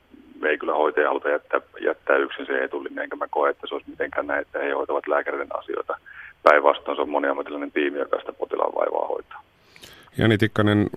[0.41, 3.75] me ei kyllä hoitaja haluta jättää, jättää yksin se etulinja, enkä mä koe, että se
[3.75, 5.97] olisi mitenkään näin, että he hoitavat lääkäreiden asioita.
[6.43, 9.41] Päinvastoin se on moniammatillinen tiimi, joka sitä potilaan vaivaa hoitaa.
[10.17, 10.87] Jani Tikkanen,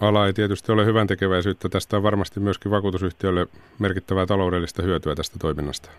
[0.00, 1.68] vakuutusala ei tietysti ole hyvän tekeväisyyttä.
[1.68, 3.46] Tästä on varmasti myöskin vakuutusyhtiölle
[3.78, 5.90] merkittävää taloudellista hyötyä tästä toiminnasta.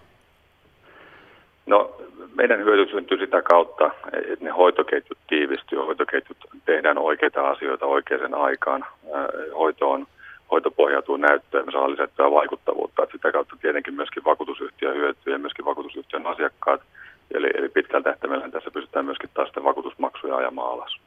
[1.65, 1.95] No,
[2.35, 8.85] meidän hyöty syntyy sitä kautta, että ne hoitoketjut tiivistyy, hoitoketjut tehdään oikeita asioita oikeaan aikaan.
[9.57, 10.07] Hoito on
[10.51, 13.03] hoito pohjautuu näyttöön, me saa lisättyä vaikuttavuutta.
[13.03, 16.81] Että sitä kautta tietenkin myöskin vakuutusyhtiö hyötyy ja myöskin vakuutusyhtiön asiakkaat.
[17.31, 20.97] Eli, eli pitkällä tähtäimellä tässä pystytään myöskin taas vakuutusmaksuja ajamaan alas.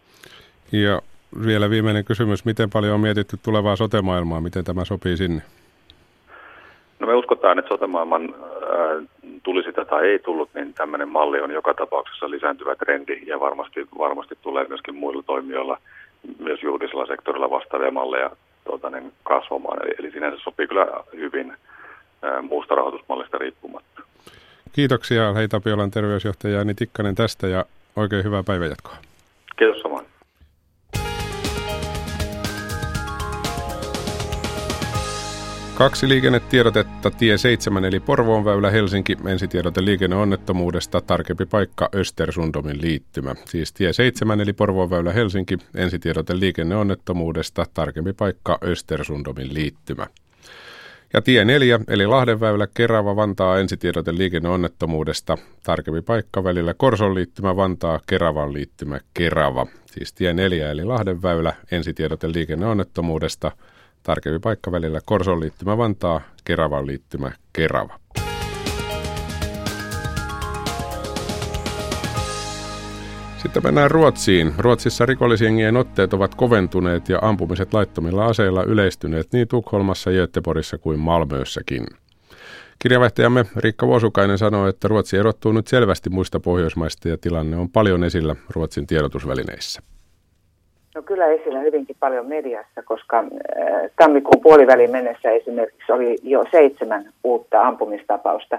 [0.72, 1.02] Ja
[1.46, 2.44] vielä viimeinen kysymys.
[2.44, 4.40] Miten paljon on mietitty tulevaa sotemaailmaa?
[4.40, 5.42] Miten tämä sopii sinne?
[6.98, 9.08] No me uskotaan, että sotemaailman äh,
[9.42, 13.86] tuli sitä tai ei tullut, niin tämmöinen malli on joka tapauksessa lisääntyvä trendi ja varmasti,
[13.98, 15.78] varmasti tulee myöskin muilla toimijoilla,
[16.38, 18.30] myös julkisella sektorilla vastaavia malleja
[18.64, 19.78] tuota, niin kasvamaan.
[19.82, 21.52] Eli, eli sinänsä sopii kyllä hyvin
[22.22, 24.02] ää, muusta rahoitusmallista riippumatta.
[24.72, 27.64] Kiitoksia Hei Tapiolan terveysjohtaja Jani Tikkanen tästä ja
[27.96, 28.96] oikein hyvää päivänjatkoa.
[29.56, 30.05] Kiitos samoin.
[35.76, 43.34] Kaksi liikennetiedotetta tie 7 eli Porvoon väylä Helsinki, ensitiedote liikenneonnettomuudesta, tarkempi paikka Östersundomin liittymä.
[43.44, 50.06] Siis tie 7 eli Porvoon väylä Helsinki, ensitiedote liikenneonnettomuudesta, tarkempi paikka Östersundomin liittymä.
[51.12, 58.00] Ja tie 4 eli Lahdenväylä Kerava Vantaa ensitiedote liikenneonnettomuudesta, tarkempi paikka välillä Korson liittymä Vantaa
[58.06, 59.66] Keravan liittymä Kerava.
[59.86, 63.52] Siis tie 4 eli Lahdenväylä ensitiedote liikenneonnettomuudesta,
[64.06, 67.98] Tarkempi paikka välillä Korson liittymä Vantaa, Keravan liittymä Kerava.
[73.42, 74.54] Sitten mennään Ruotsiin.
[74.58, 81.86] Ruotsissa rikollisjengien otteet ovat koventuneet ja ampumiset laittomilla aseilla yleistyneet niin Tukholmassa, Göteborgissa kuin Malmössäkin.
[82.78, 88.04] Kirjavaihtajamme Riikka Vuosukainen sanoo, että Ruotsi erottuu nyt selvästi muista Pohjoismaista ja tilanne on paljon
[88.04, 89.82] esillä Ruotsin tiedotusvälineissä.
[90.96, 97.04] No kyllä esillä hyvinkin paljon mediassa, koska äh, tammikuun puolivälin mennessä esimerkiksi oli jo seitsemän
[97.24, 98.58] uutta ampumistapausta.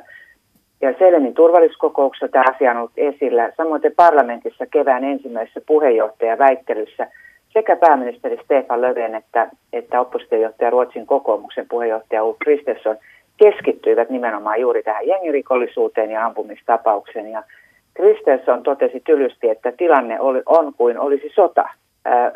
[0.82, 3.52] Ja Selenin turvallisuuskokouksessa tämä asia on ollut esillä.
[3.58, 7.08] Samoin parlamentissa kevään ensimmäisessä puheenjohtajaväittelyssä
[7.54, 12.98] sekä pääministeri Stefan Löfven että, että oppositiojohtaja Ruotsin kokoomuksen puheenjohtaja Ulf Kristersson
[13.38, 17.32] keskittyivät nimenomaan juuri tähän jengirikollisuuteen ja ampumistapaukseen.
[17.32, 17.44] Ja
[17.94, 21.70] Kristersson totesi tylysti, että tilanne oli, on kuin olisi sota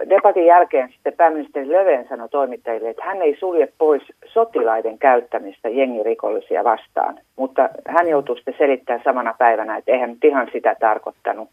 [0.09, 6.63] Debatin jälkeen sitten pääministeri Löven sanoi toimittajille, että hän ei sulje pois sotilaiden käyttämistä jengirikollisia
[6.63, 11.49] vastaan, mutta hän joutuu sitten selittämään samana päivänä, että eihän nyt ihan sitä tarkoittanut.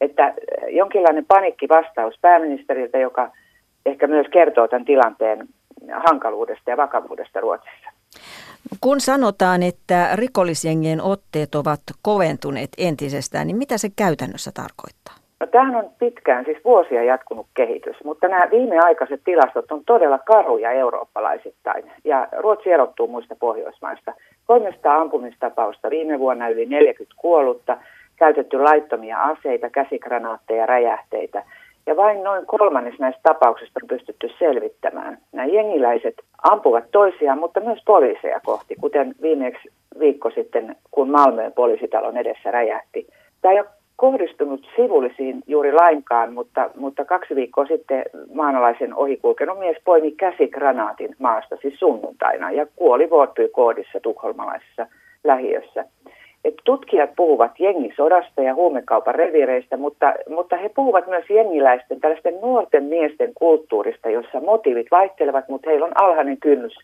[0.00, 0.34] Että
[0.68, 1.26] jonkinlainen
[1.68, 3.30] vastaus pääministeriltä, joka
[3.86, 5.48] ehkä myös kertoo tämän tilanteen
[5.94, 7.90] hankaluudesta ja vakavuudesta Ruotsissa.
[8.80, 15.21] Kun sanotaan, että rikollisjengien otteet ovat koventuneet entisestään, niin mitä se käytännössä tarkoittaa?
[15.42, 20.70] No, tämähän on pitkään, siis vuosia jatkunut kehitys, mutta nämä viimeaikaiset tilastot on todella karuja
[20.70, 21.92] eurooppalaisittain.
[22.04, 24.14] Ja Ruotsi erottuu muista Pohjoismaista.
[24.46, 27.78] 300 ampumistapausta, viime vuonna yli 40 kuollutta,
[28.16, 31.42] käytetty laittomia aseita, käsikranaatteja, räjähteitä.
[31.86, 35.18] Ja vain noin kolmannes näistä tapauksista on pystytty selvittämään.
[35.32, 36.14] Nämä jengiläiset
[36.50, 39.68] ampuvat toisiaan, mutta myös poliiseja kohti, kuten viimeksi
[39.98, 43.06] viikko sitten, kun Malmöön poliisitalon edessä räjähti.
[43.40, 49.76] Tämä ei ole kohdistunut sivullisiin juuri lainkaan, mutta, mutta kaksi viikkoa sitten maanalaisen ohikulkenut mies
[49.84, 53.08] poimi käsikranaatin maasta siis sunnuntaina ja kuoli
[53.52, 54.86] koodissa tukholmalaisessa
[55.24, 55.84] lähiössä.
[56.44, 62.84] Et tutkijat puhuvat jengisodasta ja huumekaupan revireistä, mutta, mutta he puhuvat myös jengiläisten, tällaisten nuorten
[62.84, 66.74] miesten kulttuurista, jossa motiivit vaihtelevat, mutta heillä on alhainen kynnys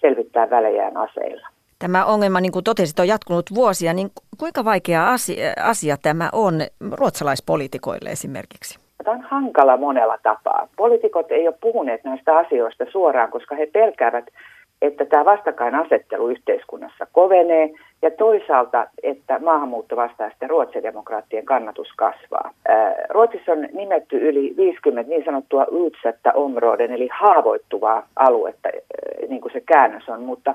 [0.00, 1.48] selvittää välejään aseilla.
[1.84, 4.08] Tämä ongelma, niin kuin totesit, on jatkunut vuosia, niin
[4.38, 6.54] kuinka vaikea asia, asia tämä on
[6.92, 8.78] ruotsalaispoliitikoille esimerkiksi?
[9.04, 10.68] Tämä on hankala monella tapaa.
[10.76, 14.24] Poliitikot ei ole puhuneet näistä asioista suoraan, koska he pelkäävät,
[14.82, 17.70] että tämä vastakkainasettelu yhteiskunnassa kovenee
[18.02, 22.50] ja toisaalta, että maahanmuutto vastaa sitten ruotsidemokraattien kannatus kasvaa.
[23.08, 28.68] Ruotsissa on nimetty yli 50 niin sanottua utsatta områden, eli haavoittuvaa aluetta,
[29.28, 30.54] niin kuin se käännös on, mutta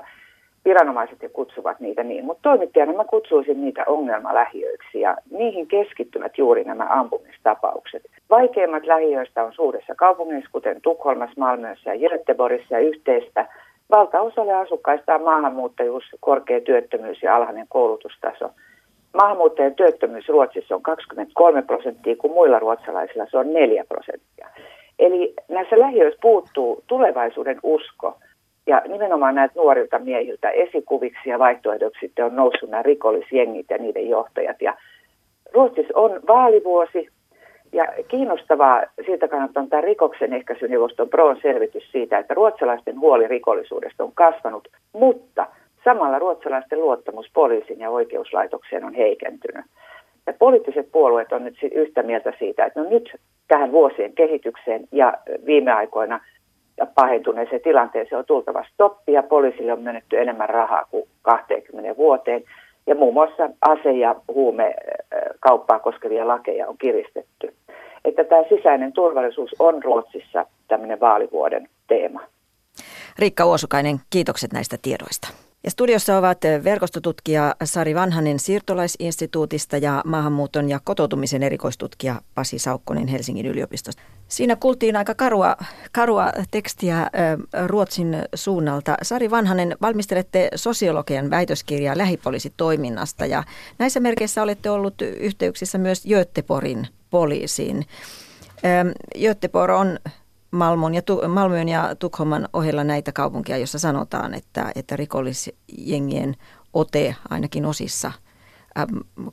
[0.64, 2.24] viranomaiset jo kutsuvat niitä niin.
[2.24, 8.02] Mutta toimittajana mä kutsuisin niitä ongelmalähiöiksi ja niihin keskittyvät juuri nämä ampumistapaukset.
[8.30, 13.48] Vaikeimmat lähiöistä on suurissa kaupungeissa, kuten Tukholmassa, Malmössä ja Göteborgissa ja yhteistä–
[13.90, 18.50] Valtaosalle asukkaista on maahanmuuttajuus, korkea työttömyys ja alhainen koulutustaso.
[19.14, 24.48] Maahanmuuttajien työttömyys Ruotsissa on 23 prosenttia, kun muilla ruotsalaisilla se on 4 prosenttia.
[24.98, 28.18] Eli näissä lähiöissä puuttuu tulevaisuuden usko.
[28.66, 34.08] Ja nimenomaan näitä nuorilta miehiltä esikuviksi ja vaihtoehdoksi sitten on noussut nämä rikollisjengit ja niiden
[34.08, 34.62] johtajat.
[34.62, 34.76] Ja
[35.52, 37.08] Ruotsissa on vaalivuosi,
[37.72, 44.12] ja kiinnostavaa siitä kannattaa tämä rikoksen ehkäisyneuvoston Proon selvitys siitä, että ruotsalaisten huoli rikollisuudesta on
[44.14, 45.46] kasvanut, mutta
[45.84, 49.64] samalla ruotsalaisten luottamus poliisin ja oikeuslaitokseen on heikentynyt.
[50.26, 53.16] Ja poliittiset puolueet on nyt yhtä mieltä siitä, että no nyt
[53.48, 55.14] tähän vuosien kehitykseen ja
[55.46, 56.20] viime aikoina
[56.86, 62.42] pahentuneeseen tilanteeseen on tultava stoppi ja poliisille on myönnetty enemmän rahaa kuin 20 vuoteen.
[62.86, 67.54] Ja muun muassa ase- ja huumekauppaa koskevia lakeja on kiristetty
[68.04, 72.20] että tämä sisäinen turvallisuus on Ruotsissa tämmöinen vaalivuoden teema.
[73.18, 75.28] Riikka Uosukainen, kiitokset näistä tiedoista.
[75.64, 83.46] Ja studiossa ovat verkostotutkija Sari Vanhanen siirtolaisinstituutista ja maahanmuuton ja kotoutumisen erikoistutkija Pasi Saukkonen Helsingin
[83.46, 84.02] yliopistosta.
[84.28, 85.56] Siinä kuultiin aika karua,
[85.92, 87.10] karua tekstiä
[87.66, 88.94] Ruotsin suunnalta.
[89.02, 93.44] Sari Vanhanen, valmistelette sosiologian väitöskirjaa lähipoliisitoiminnasta ja
[93.78, 97.86] näissä merkeissä olette ollut yhteyksissä myös Göteborgin poliisiin.
[99.22, 99.98] Göteborg on
[100.50, 106.36] Malmön ja, Malmön ja Tukholman ohella näitä kaupunkia, joissa sanotaan, että, että rikollisjengien
[106.72, 108.12] ote ainakin osissa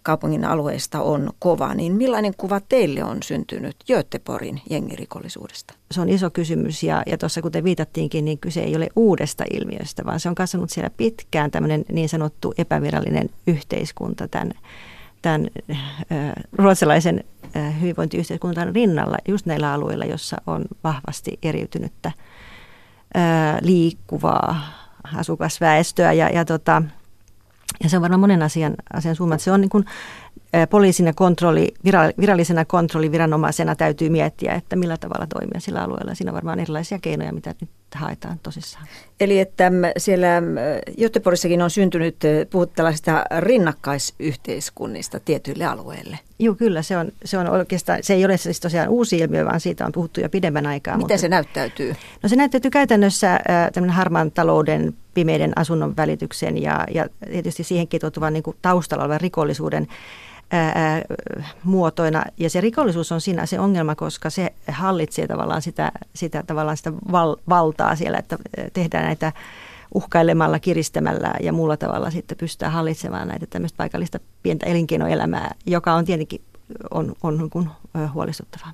[0.02, 5.74] kaupungin alueista on kova, niin millainen kuva teille on syntynyt Göteborgin jengirikollisuudesta?
[5.92, 10.06] Se on iso kysymys ja, ja tuossa kuten viitattiinkin, niin kyse ei ole uudesta ilmiöstä,
[10.06, 14.52] vaan se on kasvanut siellä pitkään tämmöinen niin sanottu epävirallinen yhteiskunta tämän
[15.22, 15.48] tämän
[16.54, 17.24] ruotsalaisen
[17.82, 22.12] hyvinvointiyhteiskunnan rinnalla just näillä alueilla, jossa on vahvasti eriytynyttä
[23.62, 24.62] liikkuvaa
[25.18, 26.82] asukasväestöä ja, ja, tota,
[27.84, 29.38] ja se on varmaan monen asian, asian summa.
[29.38, 29.86] Se on niin kuin,
[30.70, 31.74] poliisina kontrolli,
[32.20, 36.16] virallisena kontrolliviranomaisena täytyy miettiä, että millä tavalla toimia sillä alueella.
[36.16, 38.88] Siinä on varmaan erilaisia keinoja, mitä nyt haetaan tosissaan.
[39.20, 40.28] Eli että siellä
[41.00, 42.16] Göteborgissakin on syntynyt,
[42.50, 46.20] puhut tällaisista rinnakkaisyhteiskunnista tietyille alueille.
[46.40, 46.82] Joo, kyllä.
[46.82, 49.92] Se on, se on oikeastaan, se ei ole siis tosiaan uusi ilmiö, vaan siitä on
[49.92, 50.98] puhuttu jo pidemmän aikaa.
[50.98, 51.96] Miten mutta, se näyttäytyy?
[52.24, 58.34] No se näyttäytyy käytännössä äh, harmaan talouden, pimeiden asunnon välityksen ja, ja tietysti siihen kitoutuvan
[58.34, 59.88] niin taustalla olevan rikollisuuden
[60.52, 61.02] ää,
[61.64, 62.24] muotoina.
[62.38, 66.94] Ja se rikollisuus on siinä se ongelma, koska se hallitsee tavallaan sitä, sitä, tavallaan sitä
[67.12, 68.38] val, valtaa siellä, että
[68.74, 69.32] tehdään näitä
[69.94, 76.06] uhkailemalla, kiristämällä ja muulla tavalla sitten pystytään hallitsemaan näitä tämmöistä paikallista pientä elinkeinoelämää, joka on
[76.06, 76.42] tietenkin
[76.92, 77.70] on, on niin kuin
[78.14, 78.72] huolestuttavaa.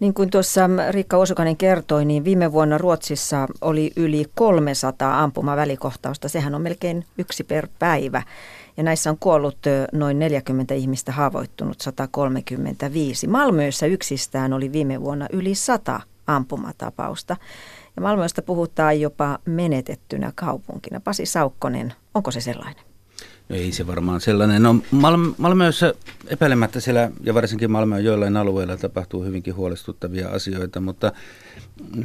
[0.00, 6.28] Niin kuin tuossa Riikka Osukainen kertoi, niin viime vuonna Ruotsissa oli yli 300 ampumavälikohtausta.
[6.28, 8.22] Sehän on melkein yksi per päivä.
[8.78, 9.58] Ja näissä on kuollut
[9.92, 13.26] noin 40 ihmistä, haavoittunut 135.
[13.26, 17.36] Malmössä yksistään oli viime vuonna yli 100 ampumatapausta.
[17.96, 21.00] Ja Malmöstä puhutaan jopa menetettynä kaupunkina.
[21.00, 22.87] Pasi Saukkonen, onko se sellainen?
[23.50, 24.62] Ei se varmaan sellainen.
[24.62, 25.94] No Mal- Malmössä
[26.26, 31.12] epäilemättä siellä ja varsinkin Malmöön joillain alueilla tapahtuu hyvinkin huolestuttavia asioita, mutta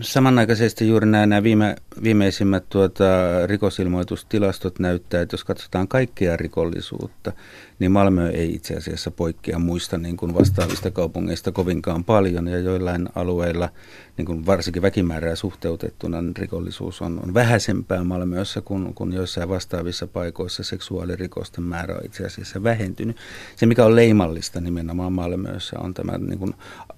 [0.01, 3.03] samanaikaisesti juuri nämä, nämä viime, viimeisimmät tuota,
[3.45, 7.31] rikosilmoitustilastot näyttää, että jos katsotaan kaikkea rikollisuutta,
[7.79, 13.09] niin Malmö ei itse asiassa poikkea muista niin kuin vastaavista kaupungeista kovinkaan paljon ja joillain
[13.15, 13.69] alueilla,
[14.17, 20.07] niin kuin varsinkin väkimäärää suhteutettuna, niin rikollisuus on, on vähäisempää Malmössä kuin, kuin joissain vastaavissa
[20.07, 23.17] paikoissa seksuaalirikosten määrä on itse asiassa vähentynyt.
[23.55, 26.53] Se, mikä on leimallista nimenomaan Malmössä, on tämä niin kuin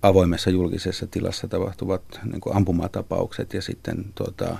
[0.08, 2.02] avoimessa julkisessa tilassa tapahtuvat
[2.32, 4.58] niin kuin ampumatapaukset ja sitten tuota,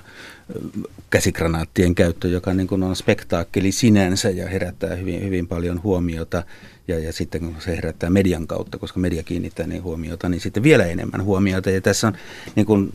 [1.10, 6.42] käsikranaattien käyttö, joka niin kuin on spektaakkeli sinänsä ja herättää hyvin, hyvin paljon huomiota.
[6.88, 10.62] ja, ja sitten kun se herättää median kautta, koska media kiinnittää niin huomiota, niin sitten
[10.62, 11.70] vielä enemmän huomiota.
[11.70, 12.14] Ja tässä on
[12.56, 12.90] niin kuin,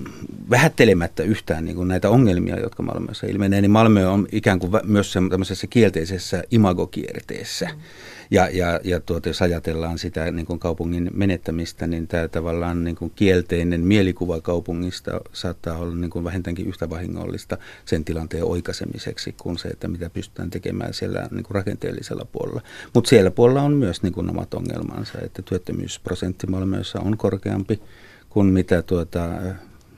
[0.50, 5.14] vähättelemättä yhtään niin kuin näitä ongelmia, jotka Malmössä ilmenee, niin Malmö on ikään kuin myös
[5.30, 7.66] tämmöisessä kielteisessä imagokierteessä.
[7.66, 7.82] Mm.
[8.32, 12.96] Ja, ja, ja tuota, jos ajatellaan sitä niin kuin kaupungin menettämistä, niin tämä tavallaan niin
[12.96, 19.58] kuin kielteinen mielikuva kaupungista saattaa olla niin kuin vähintäänkin yhtä vahingollista sen tilanteen oikaisemiseksi kuin
[19.58, 22.62] se, että mitä pystytään tekemään siellä niin kuin rakenteellisella puolella.
[22.94, 27.82] Mutta siellä puolella on myös niin kuin omat ongelmansa, että työttömyysprosentti Malmössä on korkeampi
[28.30, 29.30] kuin mitä tuota,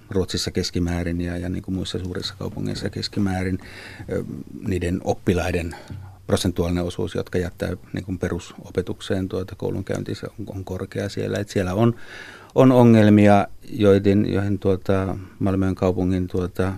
[0.10, 3.60] Ruotsissa keskimäärin ja, ja niin kuin muissa suurissa kaupungeissa keskimäärin
[4.68, 5.76] niiden oppilaiden
[6.28, 11.38] prosentuaalinen osuus, jotka jättää niin kuin perusopetukseen tuota koulunkäyntissä on, on korkea siellä.
[11.38, 11.96] Et siellä on,
[12.56, 16.74] on ongelmia, joihin, joihin tuota, Malmön kaupungin tuota,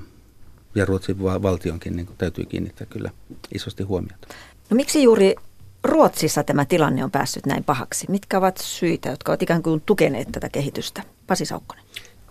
[0.76, 3.12] ja Ruotsin valtionkin niin kuin täytyy kiinnittää kyllä
[3.54, 4.28] isosti huomiota.
[4.70, 5.36] No miksi juuri
[5.84, 8.06] Ruotsissa tämä tilanne on päässyt näin pahaksi?
[8.10, 11.04] Mitkä ovat syitä, jotka ovat ikään kuin tukeneet tätä kehitystä?
[11.28, 11.86] Pasi Saukkonen.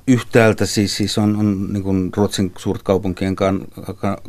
[0.06, 3.60] Yhtäältä siis, siis on, on niin kuin Ruotsin suurt kaupunkien kan,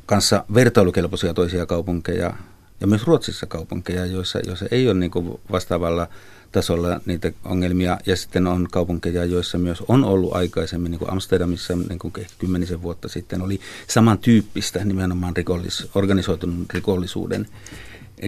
[0.05, 2.33] kanssa vertailukelpoisia toisia kaupunkeja
[2.81, 6.07] ja myös Ruotsissa kaupunkeja, joissa, joissa ei ole niin kuin vastaavalla
[6.51, 7.97] tasolla niitä ongelmia.
[8.05, 12.81] Ja sitten on kaupunkeja, joissa myös on ollut aikaisemmin, niin kuin Amsterdamissa niin kuin kymmenisen
[12.81, 17.47] vuotta sitten, oli samantyyppistä nimenomaan rikollis, organisoitunut rikollisuuden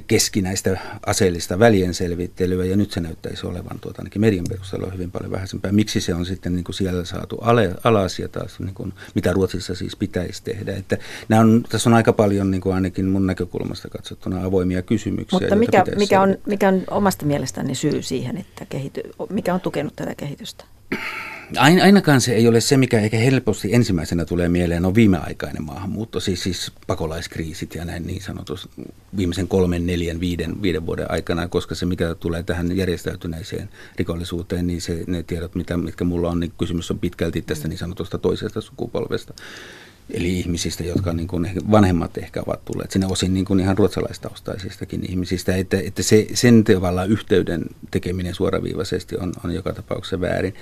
[0.08, 5.72] keskinäistä aseellista välienselvittelyä, ja nyt se näyttäisi olevan tuota, ainakin median perusteella hyvin paljon vähäisempää.
[5.72, 9.34] Miksi se on sitten niin kuin siellä saatu ale, alas ja taas niin kuin, mitä
[9.34, 10.74] Ruotsissa siis pitäisi tehdä.
[10.76, 10.98] Että
[11.30, 15.40] nämä on, tässä on aika paljon niin kuin ainakin mun näkökulmasta katsottuna avoimia kysymyksiä.
[15.40, 19.96] Mutta mikä, mikä, on, mikä on omasta mielestäni syy siihen, että kehity, mikä on tukenut
[19.96, 20.66] tätä kehitystä?
[21.56, 26.43] Ainakaan se ei ole se, mikä ehkä helposti ensimmäisenä tulee mieleen, on viimeaikainen maahanmuutto, siis,
[26.43, 28.70] siis pakolaiskriisit ja näin niin sanotus
[29.18, 34.82] viimeisen kolmen, neljän, viiden, viiden vuoden aikana, koska se, mikä tulee tähän järjestäytyneeseen rikollisuuteen, niin
[34.82, 38.62] se, ne tiedot, mitä, mitkä mulla on, niin kysymys on pitkälti tästä niin sanotusta toisesta
[38.62, 39.34] sukupolvesta.
[40.12, 45.06] Eli ihmisistä, jotka niin kuin vanhemmat ehkä ovat tulleet sinne osin niin kuin ihan ruotsalaistaustaisistakin
[45.10, 50.54] ihmisistä, että, että se, sen tavallaan yhteyden tekeminen suoraviivaisesti on, on joka tapauksessa väärin.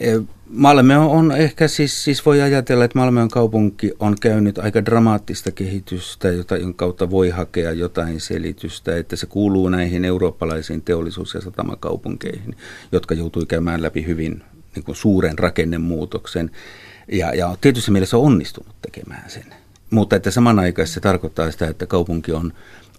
[0.00, 5.50] E, Malmö on ehkä siis, siis voi ajatella, että Malmön kaupunki on käynyt aika dramaattista
[5.50, 11.40] kehitystä, jota, jonka kautta voi hakea jotain selitystä, että se kuuluu näihin eurooppalaisiin teollisuus- ja
[11.40, 12.56] satamakaupunkeihin,
[12.92, 14.42] jotka joutui käymään läpi hyvin
[14.74, 16.50] niin kuin suuren rakennemuutoksen.
[17.12, 19.54] Ja, ja tietysti mielessä on onnistunut tekemään sen.
[19.90, 22.52] Mutta että samanaikaisesti se tarkoittaa sitä, että kaupunki on,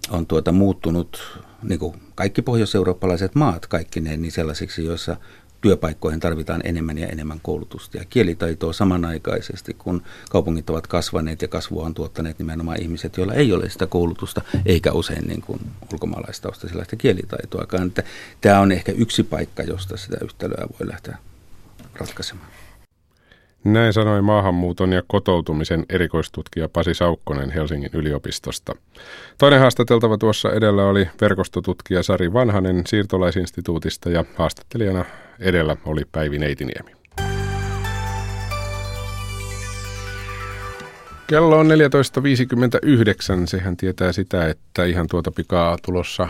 [0.09, 5.17] on tuota muuttunut, niin kuin kaikki pohjois-eurooppalaiset maat, kaikki ne, niin sellaisiksi, joissa
[5.65, 11.85] työpaikkoihin tarvitaan enemmän ja enemmän koulutusta ja kielitaitoa samanaikaisesti, kun kaupungit ovat kasvaneet ja kasvua
[11.85, 15.59] on tuottaneet nimenomaan ihmiset, joilla ei ole sitä koulutusta, eikä usein niin kuin
[15.93, 17.87] ulkomaalaistausta sellaista kielitaitoakaan.
[17.87, 18.03] Että
[18.41, 21.17] tämä on ehkä yksi paikka, josta sitä yhtälöä voi lähteä
[21.93, 22.47] ratkaisemaan.
[23.65, 28.75] Näin sanoi maahanmuuton ja kotoutumisen erikoistutkija Pasi Saukkonen Helsingin yliopistosta.
[29.37, 35.05] Toinen haastateltava tuossa edellä oli verkostotutkija Sari Vanhanen siirtolaisinstituutista ja haastattelijana
[35.39, 36.91] edellä oli Päivi Neitiniemi.
[41.27, 41.71] Kello on 14.59.
[43.45, 46.27] Sehän tietää sitä, että ihan tuota pikaa tulossa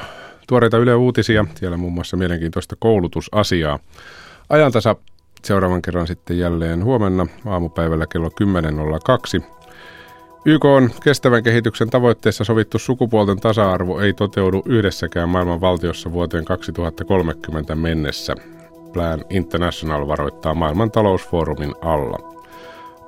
[0.48, 1.46] tuoreita Yle Uutisia.
[1.56, 3.80] Siellä muun muassa mielenkiintoista koulutusasiaa.
[4.50, 4.96] Ajantasa
[5.46, 8.30] seuraavan kerran sitten jälleen huomenna aamupäivällä kello
[9.40, 9.44] 10.02.
[10.46, 17.76] YK on kestävän kehityksen tavoitteessa sovittu sukupuolten tasa-arvo ei toteudu yhdessäkään maailman valtiossa vuoteen 2030
[17.76, 18.36] mennessä.
[18.94, 22.36] Plan International varoittaa maailman talousfoorumin alla.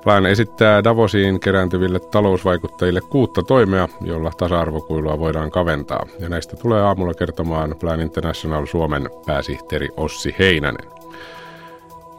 [0.04, 6.06] Plan esittää Davosiin kerääntyville talousvaikuttajille kuutta toimea, jolla tasa-arvokuilua voidaan kaventaa.
[6.20, 10.97] Ja näistä tulee aamulla kertomaan Plan International Suomen pääsihteeri Ossi Heinänen.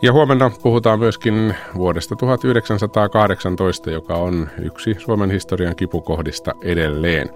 [0.01, 7.29] Ja huomenna puhutaan myöskin vuodesta 1918, joka on yksi Suomen historian kipukohdista edelleen.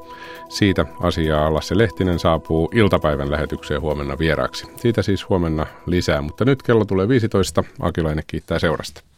[0.49, 4.67] Siitä asiaa Lasse Lehtinen saapuu iltapäivän lähetykseen huomenna vieraaksi.
[4.75, 7.63] Siitä siis huomenna lisää, mutta nyt kello tulee 15.
[7.79, 9.12] Akilainen kiittää seurasta.